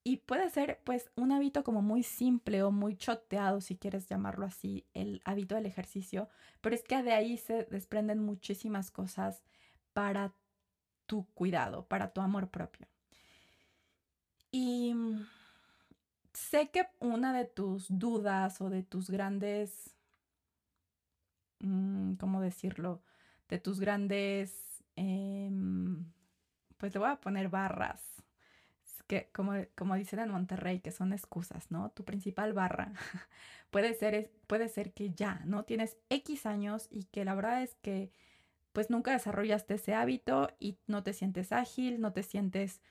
Y 0.03 0.18
puede 0.18 0.50
ser 0.50 0.82
pues 0.86 1.12
un 1.15 1.32
hábito 1.32 1.63
como 1.63 1.82
muy 1.82 2.03
simple 2.03 2.63
o 2.63 2.72
muy 2.72 2.96
choteado, 2.96 3.62
si 3.62 3.75
quieres 3.75 4.08
llamarlo 4.08 4.46
así, 4.46 4.86
el 4.94 5.22
hábito 5.25 5.56
del 5.56 5.65
ejercicio, 5.65 6.29
pero 6.62 6.75
es 6.75 6.84
que 6.84 7.03
de 7.03 7.13
ahí 7.13 7.38
se 7.38 7.65
desprenden 7.65 8.20
muchísimas 8.20 8.91
cosas 8.91 9.44
para 9.94 10.34
tu 11.06 11.25
cuidado, 11.34 11.88
para 11.88 12.13
tu 12.13 12.22
amor 12.22 12.50
propio. 12.50 12.88
Y 14.51 14.96
sé 16.34 16.70
que 16.70 16.88
una 17.00 17.34
de 17.34 17.46
tus 17.46 17.88
dudas 17.89 18.62
o 18.62 18.70
de 18.70 18.84
tus 18.84 19.10
grandes, 19.10 19.96
mm, 21.60 22.13
¿cómo 22.15 22.41
decirlo? 22.41 23.01
De 23.50 23.60
tus 23.60 23.79
grandes, 23.79 24.84
em, 24.96 26.06
pues 26.77 26.94
le 26.94 27.00
voy 27.00 27.10
a 27.10 27.20
poner 27.20 27.50
barras, 27.50 28.01
que 29.10 29.28
como, 29.34 29.54
como 29.75 29.96
dicen 29.96 30.20
en 30.20 30.30
Monterrey, 30.30 30.82
que 30.82 30.92
son 30.92 31.13
excusas, 31.13 31.72
¿no? 31.72 31.89
Tu 31.89 32.06
principal 32.06 32.54
barra 32.54 32.94
puede 33.72 33.96
ser, 33.96 34.32
puede 34.46 34.70
ser 34.70 34.94
que 34.94 35.10
ya, 35.10 35.42
¿no? 35.46 35.66
Tienes 35.66 35.98
X 36.10 36.46
años 36.46 36.88
y 36.92 37.06
que 37.06 37.25
la 37.25 37.34
verdad 37.34 37.63
es 37.63 37.74
que 37.82 38.12
pues 38.72 38.92
nunca 38.92 39.12
desarrollaste 39.12 39.74
ese 39.74 39.96
hábito 39.96 40.51
y 40.60 40.78
no 40.86 41.01
te 41.01 41.13
sientes 41.13 41.51
ágil, 41.51 42.00
no 42.00 42.13
te 42.13 42.22
sientes 42.22 42.82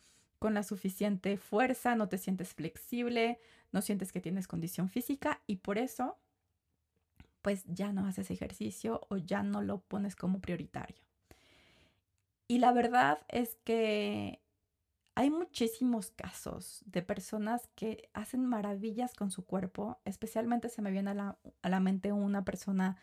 con 0.40 0.54
la 0.54 0.64
suficiente 0.64 1.36
fuerza, 1.36 1.94
no 1.94 2.08
te 2.08 2.18
sientes 2.18 2.52
flexible, 2.52 3.38
no 3.70 3.80
sientes 3.80 4.10
que 4.10 4.20
tienes 4.20 4.48
condición 4.48 4.88
física 4.88 5.40
y 5.46 5.58
por 5.58 5.78
eso 5.78 6.18
pues 7.42 7.62
ya 7.66 7.92
no 7.92 8.04
haces 8.06 8.32
ejercicio 8.32 9.06
o 9.08 9.18
ya 9.18 9.44
no 9.44 9.62
lo 9.62 9.82
pones 9.82 10.16
como 10.16 10.40
prioritario. 10.40 11.00
Y 12.48 12.58
la 12.58 12.72
verdad 12.72 13.20
es 13.28 13.56
que 13.62 14.40
hay 15.18 15.30
muchísimos 15.30 16.12
casos 16.12 16.84
de 16.86 17.02
personas 17.02 17.68
que 17.74 18.08
hacen 18.12 18.46
maravillas 18.46 19.14
con 19.14 19.32
su 19.32 19.44
cuerpo, 19.44 20.00
especialmente 20.04 20.68
se 20.68 20.80
me 20.80 20.92
viene 20.92 21.10
a 21.10 21.14
la, 21.14 21.38
a 21.60 21.68
la 21.68 21.80
mente 21.80 22.12
una 22.12 22.44
persona 22.44 22.98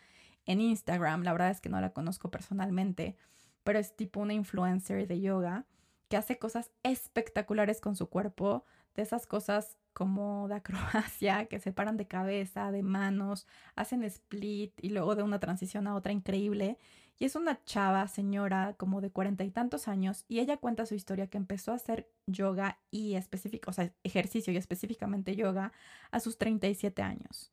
en 0.46 0.62
Instagram, 0.62 1.24
la 1.24 1.32
verdad 1.32 1.50
es 1.50 1.60
que 1.60 1.68
no 1.68 1.78
la 1.78 1.92
conozco 1.92 2.30
personalmente, 2.30 3.18
pero 3.64 3.78
es 3.78 3.94
tipo 3.96 4.20
una 4.20 4.32
influencer 4.32 5.06
de 5.06 5.20
yoga 5.20 5.66
que 6.08 6.16
hace 6.16 6.38
cosas 6.38 6.70
espectaculares 6.82 7.82
con 7.82 7.96
su 7.96 8.08
cuerpo, 8.08 8.64
de 8.94 9.02
esas 9.02 9.26
cosas 9.26 9.76
como 9.92 10.48
de 10.48 10.54
acrobacia, 10.54 11.44
que 11.44 11.60
se 11.60 11.72
paran 11.72 11.98
de 11.98 12.08
cabeza, 12.08 12.72
de 12.72 12.82
manos, 12.82 13.46
hacen 13.74 14.02
split 14.04 14.72
y 14.82 14.88
luego 14.88 15.16
de 15.16 15.22
una 15.22 15.38
transición 15.38 15.86
a 15.86 15.94
otra 15.94 16.12
increíble. 16.12 16.78
Y 17.18 17.24
es 17.24 17.34
una 17.34 17.64
chava, 17.64 18.06
señora, 18.08 18.74
como 18.76 19.00
de 19.00 19.10
cuarenta 19.10 19.44
y 19.44 19.50
tantos 19.50 19.88
años, 19.88 20.24
y 20.28 20.40
ella 20.40 20.58
cuenta 20.58 20.86
su 20.86 20.94
historia 20.94 21.28
que 21.28 21.38
empezó 21.38 21.72
a 21.72 21.76
hacer 21.76 22.10
yoga 22.26 22.78
y 22.90 23.14
específico, 23.14 23.70
o 23.70 23.74
sea, 23.74 23.92
ejercicio 24.04 24.52
y 24.52 24.56
específicamente 24.56 25.34
yoga 25.34 25.72
a 26.10 26.20
sus 26.20 26.36
37 26.36 27.00
años. 27.02 27.52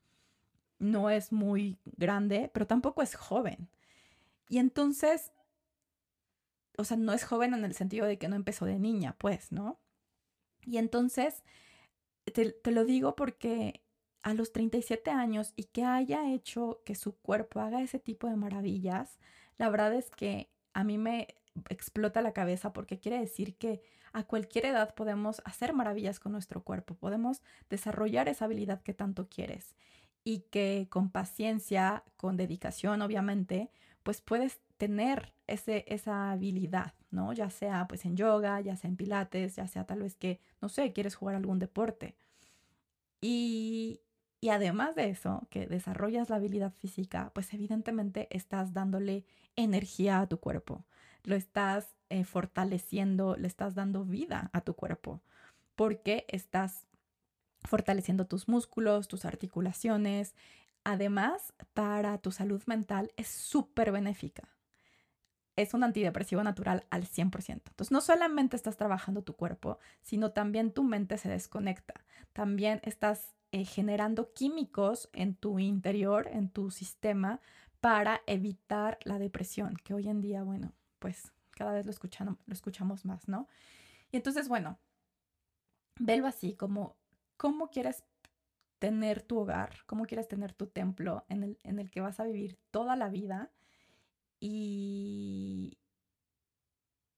No 0.80 1.10
es 1.10 1.32
muy 1.32 1.78
grande, 1.86 2.52
pero 2.54 2.68
tampoco 2.68 3.02
es 3.02 3.16
joven. 3.16 3.70
Y 4.50 4.58
entonces 4.58 5.32
o 6.78 6.84
sea, 6.84 6.98
no 6.98 7.14
es 7.14 7.24
joven 7.24 7.54
en 7.54 7.66
el 7.66 7.74
sentido 7.74 8.06
de 8.06 8.18
que 8.18 8.28
no 8.28 8.36
empezó 8.36 8.66
de 8.66 8.80
niña, 8.80 9.16
pues, 9.18 9.52
¿no? 9.52 9.80
Y 10.66 10.78
entonces, 10.78 11.44
te, 12.34 12.72
lo 12.72 12.86
digo 12.86 13.16
porque 13.16 13.84
a 14.24 14.34
los 14.34 14.54
37 14.54 15.12
años 15.12 15.54
y 15.56 15.66
que 15.66 15.84
haya 15.84 16.32
hecho 16.32 16.82
que 16.86 16.96
su 16.96 17.16
cuerpo 17.18 17.60
haga 17.60 17.82
ese 17.82 18.00
tipo 18.00 18.28
de 18.28 18.38
maravillas, 18.38 19.20
la 19.64 19.70
verdad 19.70 19.94
es 19.94 20.10
que 20.10 20.50
a 20.74 20.84
mí 20.84 20.98
me 20.98 21.36
explota 21.70 22.22
la 22.22 22.34
cabeza 22.34 22.74
porque 22.74 23.00
quiere 23.00 23.18
decir 23.18 23.56
que 23.56 23.82
a 24.12 24.26
cualquier 24.26 24.66
edad 24.66 24.94
podemos 24.94 25.42
hacer 25.46 25.72
maravillas 25.72 26.20
con 26.20 26.34
nuestro 26.34 26.66
cuerpo, 26.66 26.96
podemos 26.96 27.42
desarrollar 27.70 28.28
esa 28.28 28.44
habilidad 28.44 28.82
que 28.82 28.94
tanto 28.94 29.30
quieres 29.30 29.78
y 30.26 30.40
que 30.52 30.88
con 30.90 31.12
paciencia, 31.12 32.04
con 32.18 32.36
dedicación, 32.36 33.02
obviamente, 33.02 33.72
pues 34.04 34.20
puedes 34.20 34.60
tener 34.76 35.34
ese, 35.48 35.86
esa 35.88 36.32
habilidad, 36.32 36.94
¿no? 37.10 37.32
Ya 37.32 37.50
sea 37.50 37.88
pues 37.88 38.04
en 38.04 38.18
yoga, 38.18 38.60
ya 38.60 38.76
sea 38.76 38.90
en 38.90 38.98
pilates, 38.98 39.56
ya 39.56 39.68
sea 39.70 39.86
tal 39.86 40.02
vez 40.02 40.18
que, 40.18 40.42
no 40.60 40.68
sé, 40.68 40.92
quieres 40.92 41.16
jugar 41.16 41.36
algún 41.38 41.60
deporte. 41.60 42.18
Y, 43.22 44.02
y 44.44 44.50
además 44.50 44.94
de 44.96 45.08
eso, 45.08 45.48
que 45.50 45.68
desarrollas 45.68 46.30
la 46.30 46.36
habilidad 46.36 46.74
física, 46.74 47.32
pues 47.34 47.54
evidentemente 47.54 48.28
estás 48.30 48.74
dándole 48.74 49.24
energía 49.56 50.20
a 50.20 50.28
tu 50.28 50.42
cuerpo, 50.42 50.84
lo 51.24 51.34
estás 51.36 51.96
eh, 52.10 52.26
fortaleciendo, 52.26 53.38
le 53.38 53.48
estás 53.48 53.74
dando 53.74 54.04
vida 54.04 54.50
a 54.52 54.60
tu 54.60 54.74
cuerpo, 54.74 55.22
porque 55.78 56.26
estás 56.28 56.88
fortaleciendo 57.64 58.28
tus 58.28 58.50
músculos, 58.50 59.08
tus 59.08 59.24
articulaciones. 59.24 60.36
Además, 60.84 61.54
para 61.74 62.18
tu 62.18 62.34
salud 62.34 62.62
mental 62.66 63.14
es 63.16 63.30
súper 63.30 63.94
benéfica 63.94 64.50
es 65.56 65.76
un 65.76 65.84
antidepresivo 65.84 66.44
natural 66.44 66.84
al 66.90 67.06
100%. 67.06 67.70
Entonces, 67.70 67.92
no 67.92 68.02
solamente 68.02 68.56
estás 68.56 68.76
trabajando 68.76 69.22
tu 69.22 69.36
cuerpo, 69.36 69.78
sino 70.02 70.32
también 70.32 70.72
tu 70.72 70.84
mente 70.84 71.20
se 71.20 71.30
desconecta. 71.30 71.94
También 72.34 72.82
estás 72.84 73.36
eh, 73.54 73.66
generando 73.66 74.34
químicos 74.34 75.10
en 75.14 75.36
tu 75.36 75.60
interior, 75.60 76.28
en 76.28 76.50
tu 76.50 76.72
sistema, 76.72 77.40
para 77.82 78.22
evitar 78.26 78.98
la 79.04 79.20
depresión, 79.20 79.76
que 79.76 79.94
hoy 79.94 80.10
en 80.10 80.22
día, 80.22 80.42
bueno, 80.42 80.74
pues 80.98 81.32
cada 81.52 81.72
vez 81.72 81.86
lo, 81.86 81.94
lo 81.94 82.54
escuchamos 82.54 83.06
más, 83.06 83.28
¿no? 83.28 83.48
Y 84.12 84.18
entonces, 84.18 84.50
bueno, 84.50 84.80
velo 86.00 86.26
así 86.26 86.56
como 86.56 86.98
cómo 87.38 87.70
quieres 87.70 88.04
tener 88.80 89.22
tu 89.22 89.38
hogar, 89.38 89.76
cómo 89.86 90.06
quieres 90.06 90.28
tener 90.28 90.54
tu 90.54 90.66
templo 90.66 91.24
en 91.30 91.44
el, 91.44 91.60
en 91.62 91.78
el 91.78 91.92
que 91.92 92.02
vas 92.02 92.20
a 92.20 92.24
vivir 92.24 92.58
toda 92.72 92.96
la 92.96 93.10
vida 93.10 93.52
y, 94.40 95.78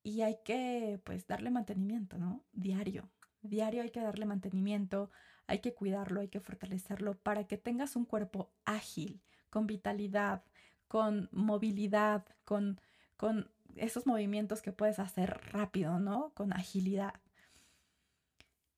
y 0.04 0.20
hay 0.22 0.40
que 0.44 1.00
pues 1.06 1.28
darle 1.28 1.50
mantenimiento, 1.50 2.18
¿no? 2.18 2.44
Diario. 2.52 3.10
Diario 3.42 3.84
hay 3.84 3.92
que 3.92 4.02
darle 4.02 4.26
mantenimiento, 4.26 5.12
hay 5.48 5.60
que 5.60 5.74
cuidarlo, 5.74 6.22
hay 6.22 6.28
que 6.28 6.40
fortalecerlo 6.40 7.18
para 7.18 7.46
que 7.46 7.58
tengas 7.58 7.96
un 7.96 8.06
cuerpo 8.06 8.52
ágil, 8.66 9.22
con 9.50 9.68
vitalidad, 9.68 10.44
con 10.88 11.30
movilidad, 11.32 12.26
con, 12.44 12.80
con 13.18 13.50
esos 13.76 14.06
movimientos 14.08 14.62
que 14.62 14.72
puedes 14.72 15.00
hacer 15.00 15.40
rápido, 15.52 16.00
¿no? 16.00 16.32
Con 16.34 16.54
agilidad. 16.54 17.14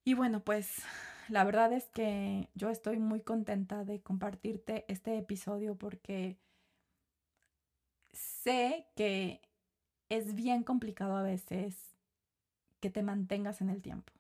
Y 0.04 0.14
bueno, 0.14 0.44
pues 0.44 0.84
la 1.30 1.44
verdad 1.44 1.74
es 1.74 1.88
que 1.88 2.50
yo 2.56 2.70
estoy 2.70 3.00
muy 3.00 3.22
contenta 3.22 3.84
de 3.84 4.02
compartirte 4.02 4.86
este 4.88 5.18
episodio 5.18 5.76
porque 5.76 6.38
sé 8.12 8.88
que 8.96 9.42
es 10.10 10.36
bien 10.36 10.64
complicado 10.64 11.18
a 11.18 11.24
veces 11.24 11.76
que 12.80 12.90
te 12.90 13.04
mantengas 13.04 13.62
en 13.62 13.70
el 13.70 13.82
tiempo. 13.82 14.14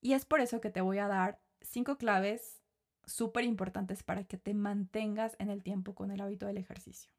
Y 0.00 0.12
es 0.12 0.24
por 0.24 0.40
eso 0.40 0.60
que 0.60 0.70
te 0.70 0.80
voy 0.80 0.98
a 0.98 1.08
dar 1.08 1.40
cinco 1.66 1.98
claves 1.98 2.62
súper 3.04 3.44
importantes 3.44 4.02
para 4.02 4.24
que 4.24 4.36
te 4.36 4.54
mantengas 4.54 5.36
en 5.38 5.50
el 5.50 5.62
tiempo 5.62 5.94
con 5.94 6.10
el 6.10 6.20
hábito 6.20 6.46
del 6.46 6.58
ejercicio. 6.58 7.10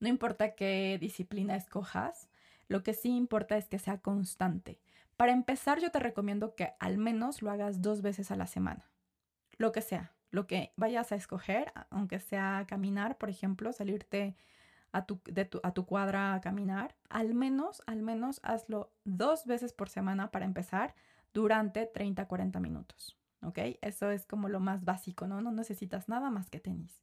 No 0.00 0.08
importa 0.08 0.54
qué 0.54 0.98
disciplina 1.00 1.56
escojas, 1.56 2.28
lo 2.68 2.82
que 2.82 2.94
sí 2.94 3.10
importa 3.10 3.56
es 3.56 3.68
que 3.68 3.78
sea 3.78 4.00
constante. 4.00 4.80
Para 5.16 5.32
empezar, 5.32 5.80
yo 5.80 5.90
te 5.90 5.98
recomiendo 5.98 6.54
que 6.54 6.72
al 6.78 6.96
menos 6.96 7.42
lo 7.42 7.50
hagas 7.50 7.82
dos 7.82 8.00
veces 8.00 8.30
a 8.30 8.36
la 8.36 8.46
semana. 8.46 8.90
Lo 9.58 9.72
que 9.72 9.82
sea, 9.82 10.14
lo 10.30 10.46
que 10.46 10.72
vayas 10.76 11.12
a 11.12 11.16
escoger, 11.16 11.72
aunque 11.90 12.20
sea 12.20 12.64
caminar, 12.66 13.18
por 13.18 13.28
ejemplo, 13.28 13.72
salirte 13.72 14.36
a 14.92 15.04
tu, 15.04 15.20
a 15.62 15.74
tu 15.74 15.84
cuadra 15.84 16.34
a 16.34 16.40
caminar, 16.40 16.96
al 17.10 17.34
menos, 17.34 17.82
al 17.86 18.02
menos 18.02 18.40
hazlo 18.42 18.90
dos 19.04 19.44
veces 19.46 19.72
por 19.72 19.88
semana 19.88 20.30
para 20.30 20.46
empezar 20.46 20.94
durante 21.32 21.86
30, 21.86 22.26
40 22.26 22.60
minutos. 22.60 23.16
¿Ok? 23.42 23.58
Eso 23.80 24.10
es 24.10 24.26
como 24.26 24.48
lo 24.48 24.60
más 24.60 24.84
básico, 24.84 25.26
¿no? 25.26 25.40
No 25.40 25.50
necesitas 25.50 26.08
nada 26.08 26.30
más 26.30 26.50
que 26.50 26.60
tenis. 26.60 27.02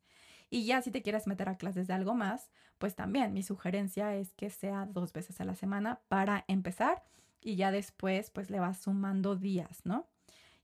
Y 0.50 0.66
ya 0.66 0.82
si 0.82 0.92
te 0.92 1.02
quieres 1.02 1.28
meter 1.28 1.50
a 1.50 1.58
clases 1.58 1.88
de 1.88 1.94
algo 1.94 2.14
más, 2.14 2.52
pues 2.78 2.96
también 2.96 3.34
mi 3.34 3.44
sugerencia 3.44 4.16
es 4.16 4.34
que 4.34 4.50
sea 4.50 4.86
dos 4.86 5.12
veces 5.14 5.42
a 5.42 5.46
la 5.46 5.56
semana 5.56 6.02
para 6.08 6.46
empezar 6.48 7.04
y 7.42 7.56
ya 7.56 7.72
después 7.72 8.30
pues 8.30 8.50
le 8.50 8.60
vas 8.60 8.78
sumando 8.78 9.36
días, 9.36 9.82
¿no? 9.84 10.08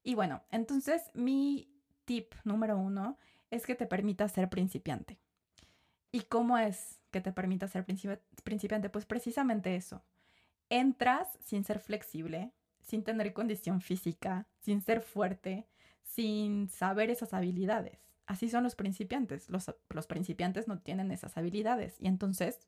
Y 0.04 0.16
bueno, 0.16 0.44
entonces 0.52 1.02
mi 1.14 1.70
tip 2.06 2.34
número 2.44 2.78
uno 2.78 3.18
es 3.52 3.66
que 3.66 3.76
te 3.76 3.86
permita 3.86 4.28
ser 4.28 4.50
principiante. 4.50 5.20
¿Y 6.12 6.22
cómo 6.22 6.58
es 6.58 7.00
que 7.12 7.22
te 7.22 7.32
permita 7.32 7.68
ser 7.68 7.86
principiante? 7.86 8.90
Pues 8.90 9.06
precisamente 9.06 9.76
eso. 9.76 10.04
Entras 10.70 11.28
sin 11.44 11.64
ser 11.64 11.80
flexible, 11.80 12.54
sin 12.84 13.04
tener 13.04 13.34
condición 13.34 13.82
física, 13.82 14.48
sin 14.60 14.82
ser 14.82 15.02
fuerte, 15.02 15.68
sin 16.04 16.70
saber 16.70 17.10
esas 17.10 17.34
habilidades. 17.34 18.00
Así 18.26 18.50
son 18.50 18.64
los 18.64 18.76
principiantes. 18.76 19.50
Los, 19.50 20.08
principiantes 20.08 20.68
no 20.68 20.80
tienen 20.80 21.12
esas 21.12 21.38
habilidades 21.38 21.96
y 22.00 22.08
entonces 22.08 22.60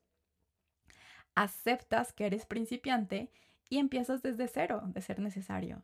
aceptas 1.34 2.12
que 2.12 2.26
eres 2.26 2.46
principiante 2.46 3.30
y 3.68 3.78
empiezas 3.78 4.22
desde 4.22 4.48
cero, 4.48 4.82
de 4.86 5.02
ser 5.02 5.20
necesario. 5.20 5.82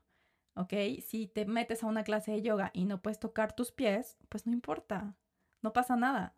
¿Ok? 0.54 0.74
Si 1.06 1.26
te 1.26 1.46
metes 1.46 1.82
a 1.82 1.86
una 1.86 2.04
clase 2.04 2.32
de 2.32 2.42
yoga 2.42 2.70
y 2.74 2.84
no 2.84 3.00
puedes 3.00 3.18
tocar 3.18 3.54
tus 3.54 3.72
pies, 3.72 4.18
pues 4.28 4.46
no 4.46 4.52
importa, 4.52 5.16
no 5.62 5.72
pasa 5.72 5.96
nada. 5.96 6.36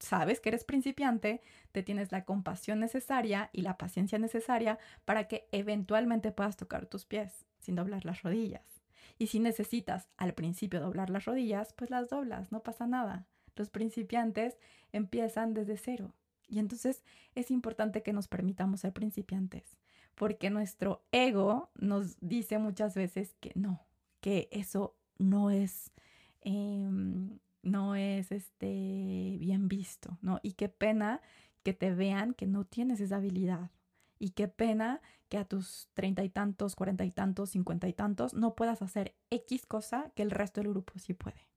Sabes 0.00 0.40
que 0.40 0.48
eres 0.48 0.64
principiante, 0.64 1.42
te 1.72 1.82
tienes 1.82 2.10
la 2.10 2.24
compasión 2.24 2.80
necesaria 2.80 3.50
y 3.52 3.60
la 3.60 3.76
paciencia 3.76 4.18
necesaria 4.18 4.78
para 5.04 5.28
que 5.28 5.46
eventualmente 5.52 6.32
puedas 6.32 6.56
tocar 6.56 6.86
tus 6.86 7.04
pies 7.04 7.46
sin 7.58 7.76
doblar 7.76 8.04
las 8.04 8.22
rodillas. 8.22 8.82
Y 9.18 9.26
si 9.26 9.38
necesitas 9.38 10.08
al 10.16 10.32
principio 10.32 10.80
doblar 10.80 11.10
las 11.10 11.26
rodillas, 11.26 11.74
pues 11.74 11.90
las 11.90 12.08
doblas, 12.08 12.50
no 12.50 12.62
pasa 12.62 12.86
nada. 12.86 13.26
Los 13.54 13.68
principiantes 13.68 14.56
empiezan 14.92 15.52
desde 15.52 15.76
cero. 15.76 16.14
Y 16.48 16.58
entonces 16.58 17.04
es 17.34 17.50
importante 17.50 18.02
que 18.02 18.14
nos 18.14 18.26
permitamos 18.26 18.80
ser 18.80 18.94
principiantes, 18.94 19.76
porque 20.14 20.48
nuestro 20.48 21.04
ego 21.12 21.70
nos 21.74 22.18
dice 22.20 22.58
muchas 22.58 22.94
veces 22.94 23.36
que 23.40 23.52
no, 23.54 23.86
que 24.20 24.48
eso 24.50 24.96
no 25.18 25.50
es, 25.50 25.92
em, 26.40 27.38
no 27.62 27.94
es 27.94 28.32
este, 28.32 29.36
bien 29.38 29.68
visto, 29.68 30.18
¿no? 30.22 30.40
Y 30.42 30.52
qué 30.52 30.68
pena 30.68 31.20
que 31.62 31.74
te 31.74 31.92
vean 31.94 32.34
que 32.34 32.46
no 32.46 32.64
tienes 32.64 33.00
esa 33.00 33.16
habilidad. 33.16 33.70
Y 34.18 34.30
qué 34.30 34.48
pena 34.48 35.00
que 35.28 35.38
a 35.38 35.44
tus 35.44 35.88
treinta 35.94 36.24
y 36.24 36.28
tantos, 36.28 36.76
cuarenta 36.76 37.04
y 37.04 37.10
tantos, 37.10 37.50
cincuenta 37.50 37.88
y 37.88 37.92
tantos 37.92 38.34
no 38.34 38.54
puedas 38.54 38.82
hacer 38.82 39.14
X 39.30 39.66
cosa 39.66 40.12
que 40.14 40.22
el 40.22 40.30
resto 40.30 40.60
del 40.60 40.70
grupo 40.70 40.98
sí 40.98 41.14
puede. 41.14 41.50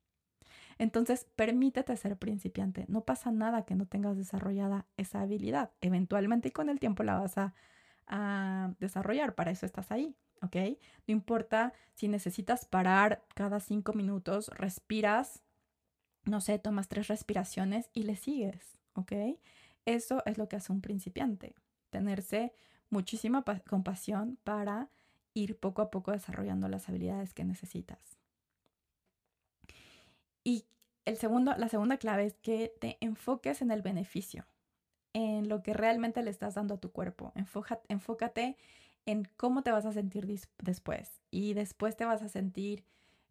Entonces, 0.77 1.27
permítete 1.36 1.95
ser 1.98 2.17
principiante. 2.17 2.86
No 2.88 3.01
pasa 3.01 3.31
nada 3.31 3.65
que 3.65 3.75
no 3.75 3.86
tengas 3.86 4.17
desarrollada 4.17 4.86
esa 4.98 5.22
habilidad. 5.22 5.72
Eventualmente 5.81 6.50
y 6.50 6.51
con 6.51 6.69
el 6.69 6.79
tiempo 6.79 7.03
la 7.03 7.19
vas 7.19 7.38
a, 7.38 7.53
desarrollar. 8.79 9.33
Para 9.36 9.51
eso 9.51 9.65
estás 9.65 9.91
ahí, 9.91 10.15
¿ok? 10.41 10.55
No 11.07 11.13
importa 11.13 11.74
si 11.93 12.07
necesitas 12.07 12.65
parar 12.65 13.24
cada 13.33 13.60
cinco 13.60 13.93
minutos, 13.93 14.50
respiras, 14.50 15.43
no 16.25 16.42
sé, 16.42 16.60
tomas 16.60 16.88
tres 16.88 17.08
respiraciones 17.08 17.89
y 17.94 18.03
le 18.03 18.15
sigues, 18.15 18.77
¿ok? 18.96 19.13
Eso 19.86 20.24
es 20.25 20.38
lo 20.38 20.48
que 20.48 20.56
hace 20.56 20.72
un 20.72 20.82
principiante. 20.82 21.56
Tenerse 21.89 22.53
muchísima 22.89 23.44
compasión 23.70 24.38
para 24.44 24.89
ir 25.34 25.58
poco 25.58 25.82
a 25.82 25.92
poco 25.92 26.12
desarrollando 26.12 26.68
las 26.70 26.88
habilidades 26.89 27.34
que 27.34 27.44
necesitas. 27.44 28.18
Y 30.44 30.65
el 31.06 31.18
segundo, 31.18 31.56
la 31.58 31.70
segunda 31.70 31.98
clave 31.98 32.25
es 32.25 32.36
que 32.36 32.74
te 32.80 32.98
enfoques 33.01 33.62
en 33.62 33.72
el 33.72 33.82
beneficio, 33.82 34.46
en 35.13 35.50
lo 35.50 35.63
que 35.63 35.74
realmente 35.74 36.22
le 36.24 36.30
estás 36.30 36.56
dando 36.56 36.75
a 36.75 36.80
tu 36.80 36.92
cuerpo. 36.92 37.32
Enfócate, 37.36 37.86
enfócate 37.89 38.58
en 39.06 39.27
cómo 39.38 39.63
te 39.63 39.72
vas 39.72 39.86
a 39.86 39.92
sentir 39.92 40.27
después. 40.60 41.22
Y 41.32 41.53
después 41.53 41.96
te 41.98 42.06
vas 42.06 42.22
a 42.22 42.30
sentir 42.30 42.86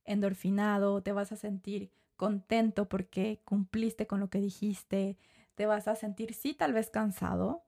endorfinado, 0.04 1.02
te 1.02 1.12
vas 1.12 1.32
a 1.32 1.36
sentir 1.36 1.90
contento 2.22 2.88
porque 2.88 3.42
cumpliste 3.44 4.06
con 4.06 4.20
lo 4.20 4.30
que 4.30 4.40
dijiste, 4.40 5.18
te 5.56 5.66
vas 5.66 5.88
a 5.88 5.96
sentir, 5.96 6.34
sí, 6.34 6.54
tal 6.54 6.72
vez 6.72 6.88
cansado, 6.88 7.64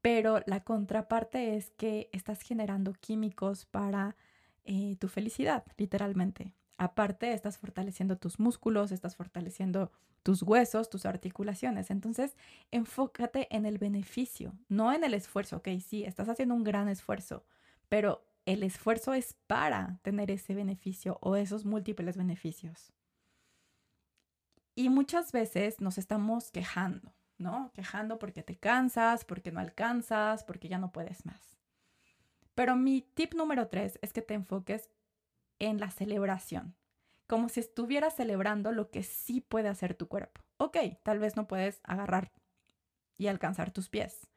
pero 0.00 0.44
la 0.46 0.62
contraparte 0.62 1.56
es 1.56 1.70
que 1.70 2.08
estás 2.12 2.40
generando 2.42 2.92
químicos 2.92 3.66
para 3.66 4.14
eh, 4.64 4.94
tu 5.00 5.08
felicidad, 5.08 5.64
literalmente. 5.76 6.54
Aparte, 6.78 7.32
estás 7.32 7.58
fortaleciendo 7.58 8.16
tus 8.16 8.38
músculos, 8.38 8.92
estás 8.92 9.16
fortaleciendo 9.16 9.90
tus 10.22 10.40
huesos, 10.44 10.88
tus 10.88 11.04
articulaciones. 11.04 11.90
Entonces, 11.90 12.36
enfócate 12.70 13.48
en 13.50 13.66
el 13.66 13.78
beneficio, 13.78 14.52
no 14.68 14.92
en 14.92 15.02
el 15.02 15.14
esfuerzo. 15.14 15.56
Ok, 15.56 15.68
sí, 15.84 16.04
estás 16.04 16.28
haciendo 16.28 16.54
un 16.54 16.62
gran 16.62 16.88
esfuerzo, 16.88 17.44
pero 17.88 18.24
el 18.44 18.62
esfuerzo 18.62 19.14
es 19.14 19.34
para 19.48 19.98
tener 20.02 20.30
ese 20.30 20.54
beneficio 20.54 21.18
o 21.22 21.34
esos 21.34 21.64
múltiples 21.64 22.16
beneficios. 22.16 22.92
Y 24.78 24.90
muchas 24.90 25.32
veces 25.32 25.80
nos 25.80 25.96
estamos 25.96 26.50
quejando, 26.50 27.14
¿no? 27.38 27.72
Quejando 27.74 28.18
porque 28.18 28.42
te 28.42 28.58
cansas, 28.58 29.24
porque 29.24 29.50
no 29.50 29.58
alcanzas, 29.58 30.44
porque 30.44 30.68
ya 30.68 30.76
no 30.76 30.92
puedes 30.92 31.24
más. 31.24 31.56
Pero 32.54 32.76
mi 32.76 33.00
tip 33.00 33.32
número 33.32 33.68
tres 33.68 33.98
es 34.02 34.12
que 34.12 34.20
te 34.20 34.34
enfoques 34.34 34.90
en 35.58 35.80
la 35.80 35.90
celebración, 35.90 36.76
como 37.26 37.48
si 37.48 37.60
estuvieras 37.60 38.16
celebrando 38.16 38.70
lo 38.70 38.90
que 38.90 39.02
sí 39.02 39.40
puede 39.40 39.70
hacer 39.70 39.94
tu 39.94 40.08
cuerpo. 40.08 40.42
Ok, 40.58 40.76
tal 41.02 41.20
vez 41.20 41.36
no 41.36 41.48
puedes 41.48 41.80
agarrar 41.84 42.30
y 43.16 43.28
alcanzar 43.28 43.70
tus 43.70 43.88
pies, 43.88 44.28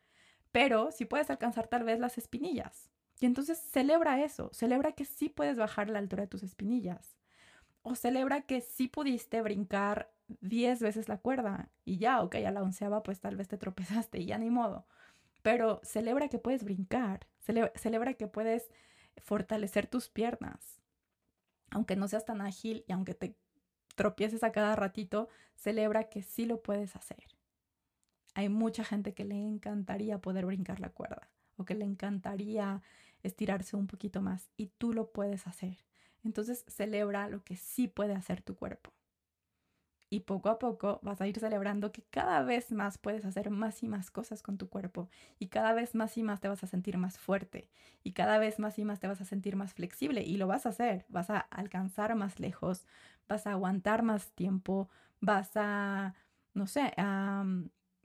pero 0.54 0.93
sí 0.93 1.04
puedes 1.04 1.30
alcanzar 1.30 1.67
tal 1.67 1.84
vez 1.84 1.99
las 1.99 2.17
espinillas. 2.17 2.89
Y 3.19 3.25
entonces 3.25 3.60
celebra 3.60 4.23
eso, 4.23 4.49
celebra 4.54 4.93
que 4.93 5.04
sí 5.04 5.28
puedes 5.28 5.58
bajar 5.58 5.89
la 5.89 5.99
altura 5.99 6.23
de 6.23 6.28
tus 6.28 6.43
espinillas. 6.43 7.18
O 7.82 7.96
celebra 7.96 8.42
que 8.42 8.62
sí 8.62 8.88
pudiste 8.88 9.42
brincar 9.42 10.12
10 10.42 10.82
veces 10.82 11.10
la 11.10 11.18
cuerda 11.18 11.70
y 11.86 11.98
ya, 11.98 12.22
ok, 12.22 12.36
a 12.36 12.52
la 12.52 12.62
onceava 12.62 13.04
pues 13.04 13.20
tal 13.20 13.36
vez 13.36 13.48
te 13.48 13.58
tropezaste 13.58 14.20
y 14.20 14.26
ya 14.26 14.38
ni 14.38 14.50
modo. 14.50 14.86
Pero 15.42 15.80
celebra 15.84 16.28
que 16.28 16.39
puedes 16.39 16.63
brincar, 16.63 17.28
celebra 17.39 18.13
que 18.13 18.28
puedes 18.28 18.70
fortalecer 19.18 19.88
tus 19.88 20.10
piernas, 20.10 20.82
aunque 21.72 21.96
no 21.96 22.08
seas 22.08 22.26
tan 22.26 22.42
ágil 22.42 22.84
y 22.88 22.92
aunque 22.92 23.13
te 23.13 23.36
tropieces 23.96 24.44
a 24.44 24.52
cada 24.52 24.76
ratito, 24.76 25.30
celebra 25.56 26.10
que 26.10 26.22
sí 26.22 26.46
lo 26.46 26.62
puedes 26.62 26.96
hacer. 26.96 27.24
Hay 28.34 28.50
mucha 28.50 28.84
gente 28.84 29.13
que 29.13 29.26
le 29.26 29.36
encantaría 29.36 30.20
poder 30.20 30.46
brincar 30.46 30.80
la 30.80 30.89
cuerda 30.89 31.30
o 31.58 31.65
que 31.65 31.76
le 31.76 31.86
encantaría 31.86 32.82
estirarse 33.24 33.76
un 33.76 33.88
poquito 33.88 34.22
más 34.22 34.50
y 34.56 34.68
tú 34.68 34.94
lo 34.94 35.12
puedes 35.12 35.48
hacer. 35.48 35.78
Entonces 36.23 36.65
celebra 36.67 37.27
lo 37.29 37.43
que 37.43 37.55
sí 37.55 37.88
puede 37.88 38.13
hacer 38.13 38.41
tu 38.41 38.55
cuerpo. 38.55 38.91
Y 40.12 40.21
poco 40.21 40.49
a 40.49 40.58
poco 40.58 40.99
vas 41.03 41.21
a 41.21 41.27
ir 41.27 41.39
celebrando 41.39 41.91
que 41.91 42.01
cada 42.01 42.41
vez 42.41 42.71
más 42.71 42.97
puedes 42.97 43.25
hacer 43.25 43.51
más 43.51 43.84
y 43.84 43.88
más 43.88 44.10
cosas 44.10 44.41
con 44.41 44.58
tu 44.58 44.67
cuerpo 44.67 45.08
y 45.38 45.47
cada 45.49 45.73
vez 45.73 45.93
más 45.93 46.17
y 46.17 46.23
más 46.23 46.39
te 46.39 46.47
vas 46.47 46.63
a 46.63 46.67
sentir 46.67 46.97
más 46.97 47.19
fuerte 47.19 47.69
y 48.03 48.13
cada 48.13 48.39
vez 48.39 48.58
más 48.58 48.79
y 48.79 48.86
más 48.86 48.99
te 48.99 49.08
vas 49.08 49.21
a 49.21 49.25
sentir 49.25 49.55
más 49.55 49.73
flexible 49.75 50.23
y 50.23 50.38
lo 50.38 50.47
vas 50.47 50.65
a 50.65 50.69
hacer, 50.69 51.05
vas 51.10 51.29
a 51.29 51.38
alcanzar 51.39 52.15
más 52.15 52.39
lejos, 52.39 52.88
vas 53.27 53.45
a 53.45 53.51
aguantar 53.51 54.01
más 54.01 54.32
tiempo, 54.32 54.89
vas 55.21 55.51
a, 55.55 56.15
no 56.55 56.65
sé, 56.65 56.91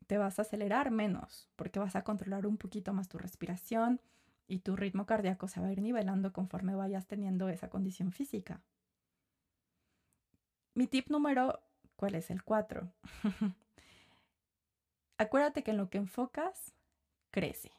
te 0.07 0.18
vas 0.18 0.38
a 0.38 0.42
acelerar 0.42 0.90
menos 0.90 1.48
porque 1.57 1.79
vas 1.79 1.96
a 1.96 2.05
controlar 2.05 2.46
un 2.46 2.59
poquito 2.59 2.92
más 2.92 3.09
tu 3.09 3.16
respiración 3.16 4.00
y 4.46 4.61
tu 4.61 4.76
ritmo 4.76 5.07
cardíaco 5.07 5.48
se 5.48 5.61
va 5.61 5.68
a 5.68 5.72
ir 5.72 5.80
nivelando 5.80 6.33
conforme 6.33 6.74
vayas 6.74 7.07
teniendo 7.07 7.48
esa 7.48 7.70
condición 7.70 8.12
física. 8.12 8.62
Mi 10.74 10.87
tip 10.87 11.09
número 11.09 11.61
¿Cuál 11.96 12.14
es 12.16 12.30
el 12.30 12.42
4? 12.42 12.92
Acuérdate 15.18 15.62
que 15.62 15.70
en 15.70 15.76
lo 15.76 15.90
que 15.90 15.98
enfocas, 15.98 16.74
crece. 17.30 17.70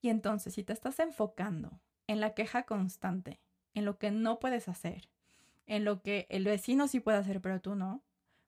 Y 0.00 0.10
entonces, 0.10 0.54
si 0.54 0.64
te 0.64 0.72
estás 0.72 0.98
enfocando 1.00 1.80
en 2.06 2.20
la 2.20 2.34
queja 2.34 2.64
constante, 2.64 3.40
en 3.74 3.84
lo 3.84 3.98
que 3.98 4.10
no 4.10 4.38
puedes 4.38 4.68
hacer, 4.68 5.08
en 5.66 5.84
lo 5.84 6.02
que 6.02 6.26
el 6.28 6.44
vecino 6.44 6.88
sí 6.88 7.00
puede 7.00 7.18
hacer, 7.18 7.40
pero 7.40 7.60
tú 7.60 7.74
no, 7.74 8.02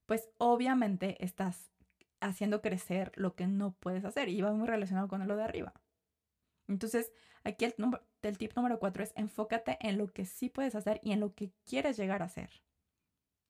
pues 0.07 0.29
obviamente 0.37 1.25
estás 1.25 1.71
haciendo 2.21 2.61
crecer 2.61 3.13
lo 3.15 3.35
que 3.35 3.47
no 3.47 3.73
puedes 3.73 4.05
hacer 4.05 4.29
y 4.29 4.41
va 4.43 4.53
muy 4.53 4.67
relacionado 4.67 5.09
con 5.09 5.27
lo 5.27 5.37
de 5.37 5.45
arriba. 5.45 5.73
Entonces, 6.69 7.13
aquí 7.43 7.65
el, 7.65 8.39
tip 8.39 8.57
número 8.57 8.79
4 8.79 9.03
es 9.03 9.13
enfócate 9.17 9.79
en 9.81 9.99
lo 9.99 10.09
que 10.09 10.25
sí 10.25 10.49
puedes 10.49 10.75
hacer 10.75 11.01
y 11.03 11.13
en 11.13 11.21
lo 11.21 11.35
que 11.35 11.53
quieres 11.65 11.97
llegar 11.97 12.23
a 12.23 12.27
hacer. 12.27 12.51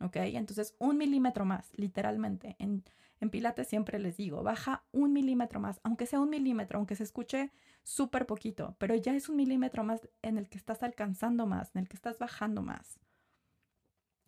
¿ok? 0.00 0.16
Entonces, 0.16 0.74
un 0.78 0.98
milímetro 0.98 1.44
más, 1.44 1.70
literalmente. 1.76 2.56
En, 2.58 2.84
en 3.20 3.30
Pilates 3.30 3.68
siempre 3.68 3.98
les 3.98 4.16
digo, 4.16 4.42
baja 4.42 4.84
un 4.92 5.12
milímetro 5.12 5.60
más, 5.60 5.80
aunque 5.82 6.06
sea 6.06 6.20
un 6.20 6.30
milímetro, 6.30 6.78
aunque 6.78 6.96
se 6.96 7.04
escuche 7.04 7.52
súper 7.82 8.26
poquito, 8.26 8.76
pero 8.78 8.94
ya 8.94 9.14
es 9.14 9.28
un 9.28 9.36
milímetro 9.36 9.84
más 9.84 10.08
en 10.22 10.38
el 10.38 10.48
que 10.48 10.58
estás 10.58 10.82
alcanzando 10.82 11.46
más, 11.46 11.74
en 11.74 11.82
el 11.82 11.88
que 11.88 11.96
estás 11.96 12.18
bajando 12.18 12.62
más. 12.62 12.98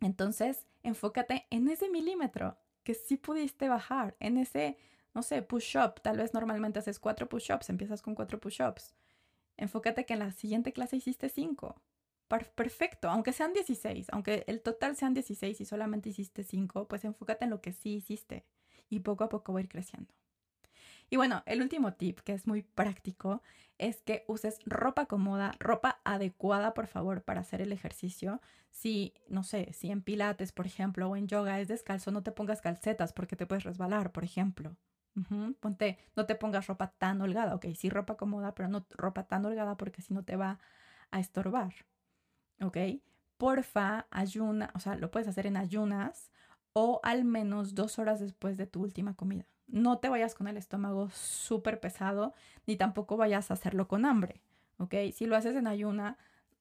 Entonces, 0.01 0.66
enfócate 0.83 1.46
en 1.51 1.68
ese 1.68 1.88
milímetro 1.88 2.59
que 2.83 2.94
sí 2.94 3.16
pudiste 3.16 3.68
bajar, 3.68 4.16
en 4.20 4.37
ese, 4.37 4.79
no 5.16 5.22
sé, 5.24 5.42
push-up. 5.42 6.00
Tal 6.02 6.18
vez 6.18 6.33
normalmente 6.35 6.79
haces 6.79 7.00
cuatro 7.00 7.29
push-ups, 7.29 7.70
empiezas 7.70 8.02
con 8.02 8.14
cuatro 8.14 8.38
push-ups. 8.38 8.94
Enfócate 9.57 10.07
que 10.07 10.12
en 10.12 10.20
la 10.20 10.31
siguiente 10.31 10.72
clase 10.72 10.96
hiciste 10.96 11.29
cinco 11.29 11.83
perfecto, 12.29 13.09
aunque 13.09 13.33
sean 13.33 13.52
16, 13.52 14.09
aunque 14.11 14.44
el 14.46 14.61
total 14.61 14.96
sean 14.96 15.14
16 15.14 15.61
y 15.61 15.64
solamente 15.64 16.09
hiciste 16.09 16.42
5, 16.42 16.88
pues 16.88 17.05
enfócate 17.05 17.44
en 17.44 17.50
lo 17.50 17.61
que 17.61 17.72
sí 17.72 17.94
hiciste 17.96 18.44
y 18.88 19.00
poco 19.00 19.24
a 19.24 19.29
poco 19.29 19.52
va 19.52 19.61
a 19.61 19.62
ir 19.62 19.68
creciendo. 19.68 20.12
Y 21.09 21.16
bueno, 21.16 21.44
el 21.46 21.62
último 21.62 21.94
tip 21.94 22.20
que 22.20 22.33
es 22.33 22.48
muy 22.48 22.62
práctico 22.62 23.42
es 23.79 24.02
que 24.02 24.24
uses 24.26 24.59
ropa 24.66 25.07
cómoda, 25.07 25.52
ropa 25.61 26.00
adecuada, 26.05 26.74
por 26.74 26.88
favor, 26.88 27.22
para 27.22 27.42
hacer 27.42 27.61
el 27.61 27.72
ejercicio. 27.72 28.40
Si, 28.70 29.14
no 29.29 29.44
sé, 29.44 29.72
si 29.72 29.90
en 29.92 30.02
pilates, 30.02 30.50
por 30.50 30.66
ejemplo, 30.66 31.09
o 31.09 31.16
en 31.16 31.29
yoga 31.29 31.61
es 31.61 31.68
descalzo, 31.68 32.11
no 32.11 32.24
te 32.24 32.33
pongas 32.33 32.61
calcetas 32.61 33.12
porque 33.12 33.37
te 33.37 33.46
puedes 33.46 33.62
resbalar, 33.64 34.11
por 34.11 34.24
ejemplo. 34.24 34.76
Ponte, 35.61 35.98
no 36.14 36.26
te 36.26 36.35
pongas 36.35 36.66
ropa 36.66 36.92
tan 36.98 37.20
holgada, 37.22 37.55
ok, 37.55 37.66
sí 37.74 37.88
ropa 37.88 38.16
cómoda, 38.16 38.55
pero 38.55 38.68
no 38.68 38.87
ropa 38.90 39.24
tan 39.26 39.44
holgada 39.46 39.76
porque 39.76 40.02
si 40.02 40.12
no 40.12 40.24
te 40.24 40.37
va 40.37 40.59
a 41.11 41.20
estorbar, 41.20 41.74
ok. 42.61 42.79
Porfa, 43.38 44.07
ayuna, 44.11 44.70
o 44.74 44.81
sea, 44.81 44.96
lo 44.96 45.11
puedes 45.11 45.29
hacer 45.29 45.46
en 45.46 45.57
ayunas 45.57 46.31
o 46.72 47.00
al 47.02 47.24
menos 47.24 47.74
dos 47.74 47.98
horas 47.98 48.20
después 48.20 48.57
de 48.57 48.66
tu 48.66 48.83
última 48.83 49.14
comida. 49.14 49.46
No 49.66 49.98
te 49.98 50.09
vayas 50.09 50.35
con 50.35 50.48
el 50.48 50.57
estómago 50.57 51.11
súper 51.11 51.81
pesado, 51.81 52.35
ni 52.66 52.76
tampoco 52.76 53.16
vayas 53.16 53.50
a 53.50 53.55
hacerlo 53.55 53.88
con 53.88 54.05
hambre, 54.07 54.42
ok. 54.79 54.94
Si 55.14 55.26
lo 55.26 55.37
haces 55.37 55.57
en 55.57 55.66
ayuna, 55.66 56.18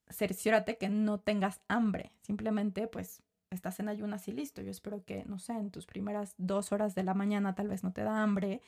cerciórate 0.10 0.78
que 0.78 0.90
no 0.90 1.20
tengas 1.20 1.62
hambre, 1.68 2.12
simplemente 2.22 2.88
pues 2.88 3.22
estás 3.56 3.80
en 3.80 3.90
ayunas 3.90 4.28
y 4.28 4.32
listo. 4.32 4.62
Yo 4.62 4.72
espero 4.72 5.04
que, 5.04 5.26
no 5.26 5.40
sé, 5.40 5.54
en 5.54 5.72
tus 5.72 5.86
primeras 5.86 6.36
dos 6.38 6.72
horas 6.72 6.96
de 6.96 7.04
la 7.04 7.14
mañana 7.14 7.56
tal 7.56 7.68
vez 7.68 7.84
no 7.84 7.92
te 7.92 8.04
da 8.04 8.22
hambre 8.22 8.62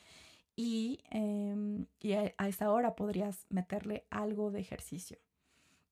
y, 0.56 1.00
em, 1.12 1.86
a, 2.38 2.48
esa 2.48 2.72
hora 2.72 2.96
podrías 2.96 3.46
meterle 3.50 4.06
algo 4.10 4.52
de 4.52 4.60
ejercicio. 4.60 5.20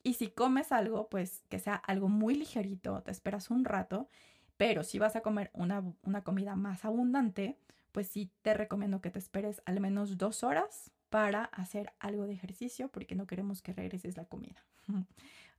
Y 0.04 0.16
si 0.16 0.30
comes 0.30 0.72
algo, 0.72 1.08
pues 1.10 1.44
que 1.50 1.60
sea 1.60 1.76
algo 1.76 2.10
muy 2.10 2.36
ligerito, 2.36 3.02
te 3.04 3.12
esperas 3.12 3.50
un 3.50 3.66
rato, 3.66 4.10
pero 4.58 4.84
si 4.84 5.00
vas 5.00 5.16
a 5.16 5.22
comer 5.22 5.52
una, 5.54 5.84
una 6.04 6.24
comida 6.24 6.56
más 6.56 6.86
abundante, 6.86 7.58
pues 7.92 8.08
sí 8.08 8.32
te 8.42 8.54
recomiendo 8.54 9.02
que 9.02 9.12
te 9.12 9.20
esperes 9.20 9.62
al 9.66 9.80
menos 9.80 10.18
dos 10.18 10.44
horas 10.44 10.92
para 11.10 11.46
hacer 11.46 11.94
algo 12.00 12.26
de 12.26 12.34
ejercicio 12.34 12.90
porque 12.90 13.16
no 13.16 13.28
queremos 13.28 13.62
que 13.62 13.74
regreses 13.74 14.18
la 14.18 14.26
comida. 14.26 14.66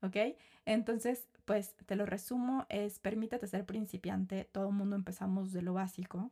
¿Ok? 0.03 0.17
Entonces, 0.65 1.29
pues 1.45 1.75
te 1.87 1.97
lo 1.97 2.07
resumo, 2.07 2.67
es 2.69 2.99
permítete 2.99 3.47
ser 3.47 3.65
principiante, 3.65 4.45
todo 4.45 4.69
el 4.69 4.75
mundo 4.75 4.97
empezamos 4.97 5.53
de 5.53 5.63
lo 5.63 5.75
básico. 5.75 6.31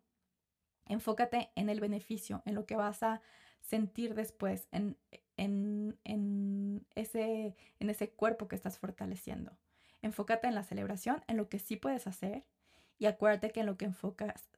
Enfócate 0.87 1.50
en 1.55 1.68
el 1.70 1.81
beneficio, 1.81 2.42
en 2.44 2.55
lo 2.55 2.66
que 2.66 2.77
vas 2.77 3.03
a 3.03 3.22
sentir 3.61 4.14
después, 4.14 4.68
en, 4.72 4.96
en, 5.37 5.98
en, 6.05 6.87
ese, 6.94 7.57
en 7.81 7.90
ese 7.90 8.11
cuerpo 8.11 8.48
que 8.48 8.57
estás 8.57 8.79
fortaleciendo. 8.79 9.57
Enfócate 10.03 10.46
en 10.46 10.55
la 10.55 10.64
celebración, 10.64 11.22
en 11.29 11.38
lo 11.38 11.48
que 11.48 11.59
sí 11.59 11.77
puedes 11.77 12.07
hacer 12.07 12.44
y 12.98 13.07
acuérdate 13.07 13.50
que 13.50 13.61
en 13.61 13.66
lo 13.66 13.77
que 13.79 13.87
enfocas 13.87 14.48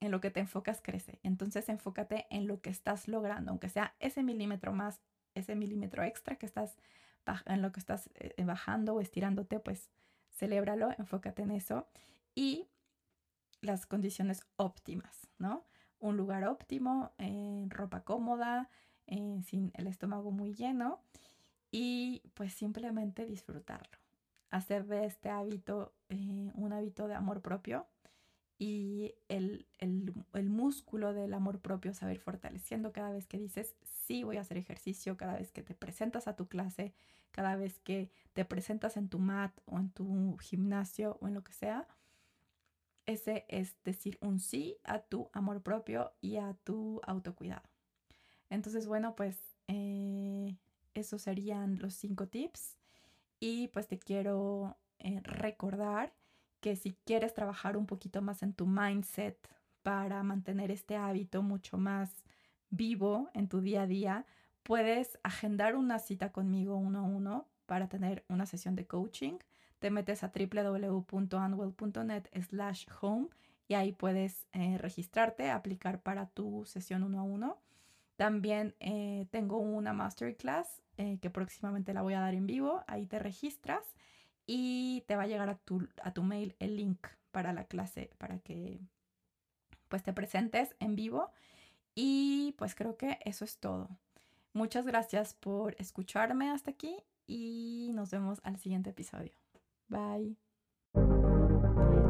en 0.00 0.10
lo 0.10 0.20
que 0.20 0.30
te 0.30 0.40
enfocas 0.40 0.80
crece. 0.82 1.18
Entonces 1.22 1.68
enfócate 1.68 2.26
en 2.30 2.46
lo 2.46 2.60
que 2.60 2.70
estás 2.70 3.06
logrando, 3.06 3.50
aunque 3.50 3.68
sea 3.68 3.94
ese 4.00 4.22
milímetro 4.22 4.72
más, 4.72 5.00
ese 5.34 5.54
milímetro 5.54 6.02
extra 6.02 6.36
que 6.36 6.46
estás 6.46 6.76
en 7.46 7.62
lo 7.62 7.72
que 7.72 7.80
estás 7.80 8.10
eh, 8.14 8.44
bajando 8.44 8.94
o 8.94 9.00
estirándote, 9.00 9.60
pues 9.60 9.90
celébralo, 10.30 10.90
enfócate 10.98 11.42
en 11.42 11.50
eso. 11.50 11.86
Y 12.34 12.68
las 13.60 13.86
condiciones 13.86 14.46
óptimas, 14.56 15.28
¿no? 15.38 15.66
Un 15.98 16.16
lugar 16.16 16.44
óptimo, 16.44 17.12
eh, 17.18 17.66
ropa 17.68 18.04
cómoda, 18.04 18.70
eh, 19.06 19.40
sin 19.44 19.72
el 19.74 19.86
estómago 19.86 20.30
muy 20.30 20.54
lleno 20.54 21.02
y 21.70 22.22
pues 22.34 22.54
simplemente 22.54 23.26
disfrutarlo. 23.26 23.98
Hacer 24.50 24.86
de 24.86 25.04
este 25.04 25.30
hábito 25.30 25.94
un 26.54 26.72
hábito 26.72 27.06
de 27.06 27.14
amor 27.14 27.40
propio 27.40 27.86
y 28.60 29.14
el, 29.28 29.66
el, 29.78 30.50
músculo 30.50 31.14
del 31.14 31.32
amor 31.32 31.60
propio 31.60 31.94
se 31.94 32.04
va 32.04 32.10
a 32.10 32.14
ir 32.14 32.20
fortaleciendo 32.20 32.92
cada 32.92 33.10
vez 33.10 33.26
que 33.26 33.38
dices, 33.38 33.74
sí, 34.04 34.22
voy 34.22 34.36
a 34.36 34.42
hacer 34.42 34.58
ejercicio, 34.58 35.16
cada 35.16 35.38
vez 35.38 35.50
que 35.50 35.62
te 35.62 35.74
presentas 35.74 36.28
a 36.28 36.36
tu 36.36 36.46
clase, 36.46 36.92
cada 37.30 37.56
vez 37.56 37.78
que 37.78 38.10
te 38.34 38.44
presentas 38.44 38.98
en 38.98 39.08
tu 39.08 39.18
mat 39.18 39.58
o 39.64 39.78
en 39.78 39.88
tu 39.88 40.36
gimnasio 40.36 41.16
o 41.22 41.28
en 41.28 41.32
lo 41.32 41.42
que 41.42 41.54
sea. 41.54 41.88
Ese 43.06 43.46
es 43.48 43.82
decir 43.82 44.18
un 44.20 44.40
sí 44.40 44.76
a 44.84 44.98
tu 44.98 45.30
amor 45.32 45.62
propio 45.62 46.12
y 46.20 46.36
a 46.36 46.52
tu 46.62 47.00
autocuidado. 47.04 47.66
Entonces, 48.50 48.86
bueno, 48.86 49.16
pues 49.16 49.38
eh, 49.68 50.54
esos 50.92 51.22
serían 51.22 51.78
los 51.78 51.94
cinco 51.94 52.28
tips. 52.28 52.76
Y 53.38 53.68
pues 53.68 53.88
te 53.88 53.98
quiero 53.98 54.76
eh, 54.98 55.20
recordar 55.22 56.12
que 56.60 56.76
si 56.76 56.92
quieres 57.04 57.34
trabajar 57.34 57.76
un 57.76 57.86
poquito 57.86 58.22
más 58.22 58.42
en 58.42 58.52
tu 58.52 58.66
mindset 58.66 59.36
para 59.82 60.22
mantener 60.22 60.70
este 60.70 60.96
hábito 60.96 61.42
mucho 61.42 61.78
más 61.78 62.24
vivo 62.70 63.30
en 63.34 63.48
tu 63.48 63.60
día 63.60 63.82
a 63.82 63.86
día, 63.86 64.26
puedes 64.62 65.18
agendar 65.22 65.76
una 65.76 65.98
cita 65.98 66.32
conmigo 66.32 66.76
uno 66.76 67.00
a 67.00 67.02
uno 67.02 67.48
para 67.66 67.88
tener 67.88 68.24
una 68.28 68.46
sesión 68.46 68.76
de 68.76 68.86
coaching. 68.86 69.38
Te 69.78 69.90
metes 69.90 70.22
a 70.22 70.32
www.anwell.net 70.34 72.28
slash 72.48 72.86
home 73.00 73.28
y 73.68 73.74
ahí 73.74 73.92
puedes 73.92 74.46
eh, 74.52 74.76
registrarte, 74.78 75.50
aplicar 75.50 76.02
para 76.02 76.26
tu 76.26 76.64
sesión 76.66 77.02
uno 77.02 77.20
a 77.20 77.22
uno. 77.22 77.58
También 78.16 78.74
eh, 78.80 79.26
tengo 79.30 79.58
una 79.58 79.92
masterclass 79.92 80.82
eh, 80.98 81.18
que 81.22 81.30
próximamente 81.30 81.94
la 81.94 82.02
voy 82.02 82.14
a 82.14 82.20
dar 82.20 82.34
en 82.34 82.46
vivo. 82.46 82.84
Ahí 82.86 83.06
te 83.06 83.18
registras 83.18 83.84
y 84.52 85.04
te 85.06 85.14
va 85.14 85.22
a 85.22 85.26
llegar 85.28 85.48
a 85.48 85.58
tu, 85.58 85.86
a 86.02 86.12
tu 86.12 86.24
mail 86.24 86.56
el 86.58 86.76
link 86.76 87.06
para 87.30 87.52
la 87.52 87.66
clase 87.66 88.10
para 88.18 88.40
que 88.40 88.80
pues 89.86 90.02
te 90.02 90.12
presentes 90.12 90.74
en 90.80 90.96
vivo 90.96 91.30
y 91.94 92.56
pues 92.58 92.74
creo 92.74 92.96
que 92.96 93.20
eso 93.24 93.44
es 93.44 93.58
todo. 93.58 93.88
Muchas 94.52 94.86
gracias 94.86 95.34
por 95.34 95.76
escucharme 95.78 96.50
hasta 96.50 96.72
aquí 96.72 96.96
y 97.28 97.92
nos 97.94 98.10
vemos 98.10 98.40
al 98.42 98.56
siguiente 98.56 98.90
episodio. 98.90 99.30
Bye. 99.86 100.34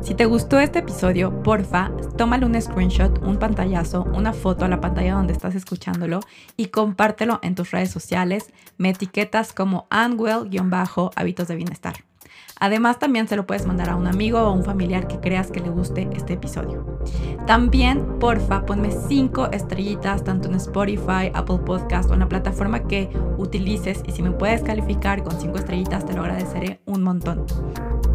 Si 0.00 0.14
te 0.14 0.24
gustó 0.24 0.60
este 0.60 0.78
episodio, 0.78 1.42
porfa, 1.42 1.90
tómale 2.16 2.46
un 2.46 2.58
screenshot, 2.58 3.18
un 3.18 3.38
pantallazo, 3.38 4.04
una 4.14 4.32
foto 4.32 4.64
a 4.64 4.68
la 4.68 4.80
pantalla 4.80 5.12
donde 5.12 5.34
estás 5.34 5.54
escuchándolo 5.54 6.20
y 6.56 6.68
compártelo 6.68 7.38
en 7.42 7.54
tus 7.54 7.70
redes 7.70 7.90
sociales. 7.90 8.50
Me 8.78 8.88
etiquetas 8.88 9.52
como 9.52 9.86
Anwell-hábitos 9.90 11.48
de 11.48 11.56
bienestar. 11.56 12.09
Además, 12.58 12.98
también 12.98 13.26
se 13.26 13.36
lo 13.36 13.46
puedes 13.46 13.66
mandar 13.66 13.88
a 13.88 13.96
un 13.96 14.06
amigo 14.06 14.38
o 14.38 14.46
a 14.46 14.52
un 14.52 14.64
familiar 14.64 15.08
que 15.08 15.18
creas 15.18 15.50
que 15.50 15.60
le 15.60 15.70
guste 15.70 16.08
este 16.12 16.34
episodio. 16.34 17.00
También, 17.46 18.18
porfa, 18.18 18.66
ponme 18.66 18.90
cinco 18.90 19.50
estrellitas 19.50 20.24
tanto 20.24 20.48
en 20.48 20.56
Spotify, 20.56 21.30
Apple 21.32 21.60
Podcast 21.64 22.10
o 22.10 22.14
en 22.14 22.20
la 22.20 22.28
plataforma 22.28 22.84
que 22.84 23.08
utilices 23.38 24.02
y 24.06 24.12
si 24.12 24.22
me 24.22 24.30
puedes 24.30 24.62
calificar 24.62 25.22
con 25.22 25.40
cinco 25.40 25.56
estrellitas 25.56 26.04
te 26.04 26.12
lo 26.12 26.20
agradeceré 26.20 26.80
un 26.84 27.02
montón. 27.02 27.46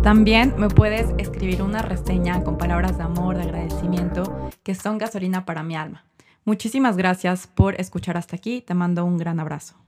También 0.03 0.53
me 0.57 0.67
puedes 0.67 1.13
escribir 1.17 1.63
una 1.63 1.81
reseña 1.81 2.43
con 2.43 2.59
palabras 2.59 2.97
de 2.97 3.03
amor, 3.03 3.37
de 3.37 3.43
agradecimiento, 3.43 4.51
que 4.61 4.75
son 4.75 4.99
gasolina 4.99 5.45
para 5.45 5.63
mi 5.63 5.75
alma. 5.75 6.05
Muchísimas 6.43 6.95
gracias 6.95 7.47
por 7.47 7.73
escuchar 7.81 8.15
hasta 8.15 8.35
aquí. 8.35 8.61
Te 8.61 8.75
mando 8.75 9.03
un 9.03 9.17
gran 9.17 9.39
abrazo. 9.39 9.84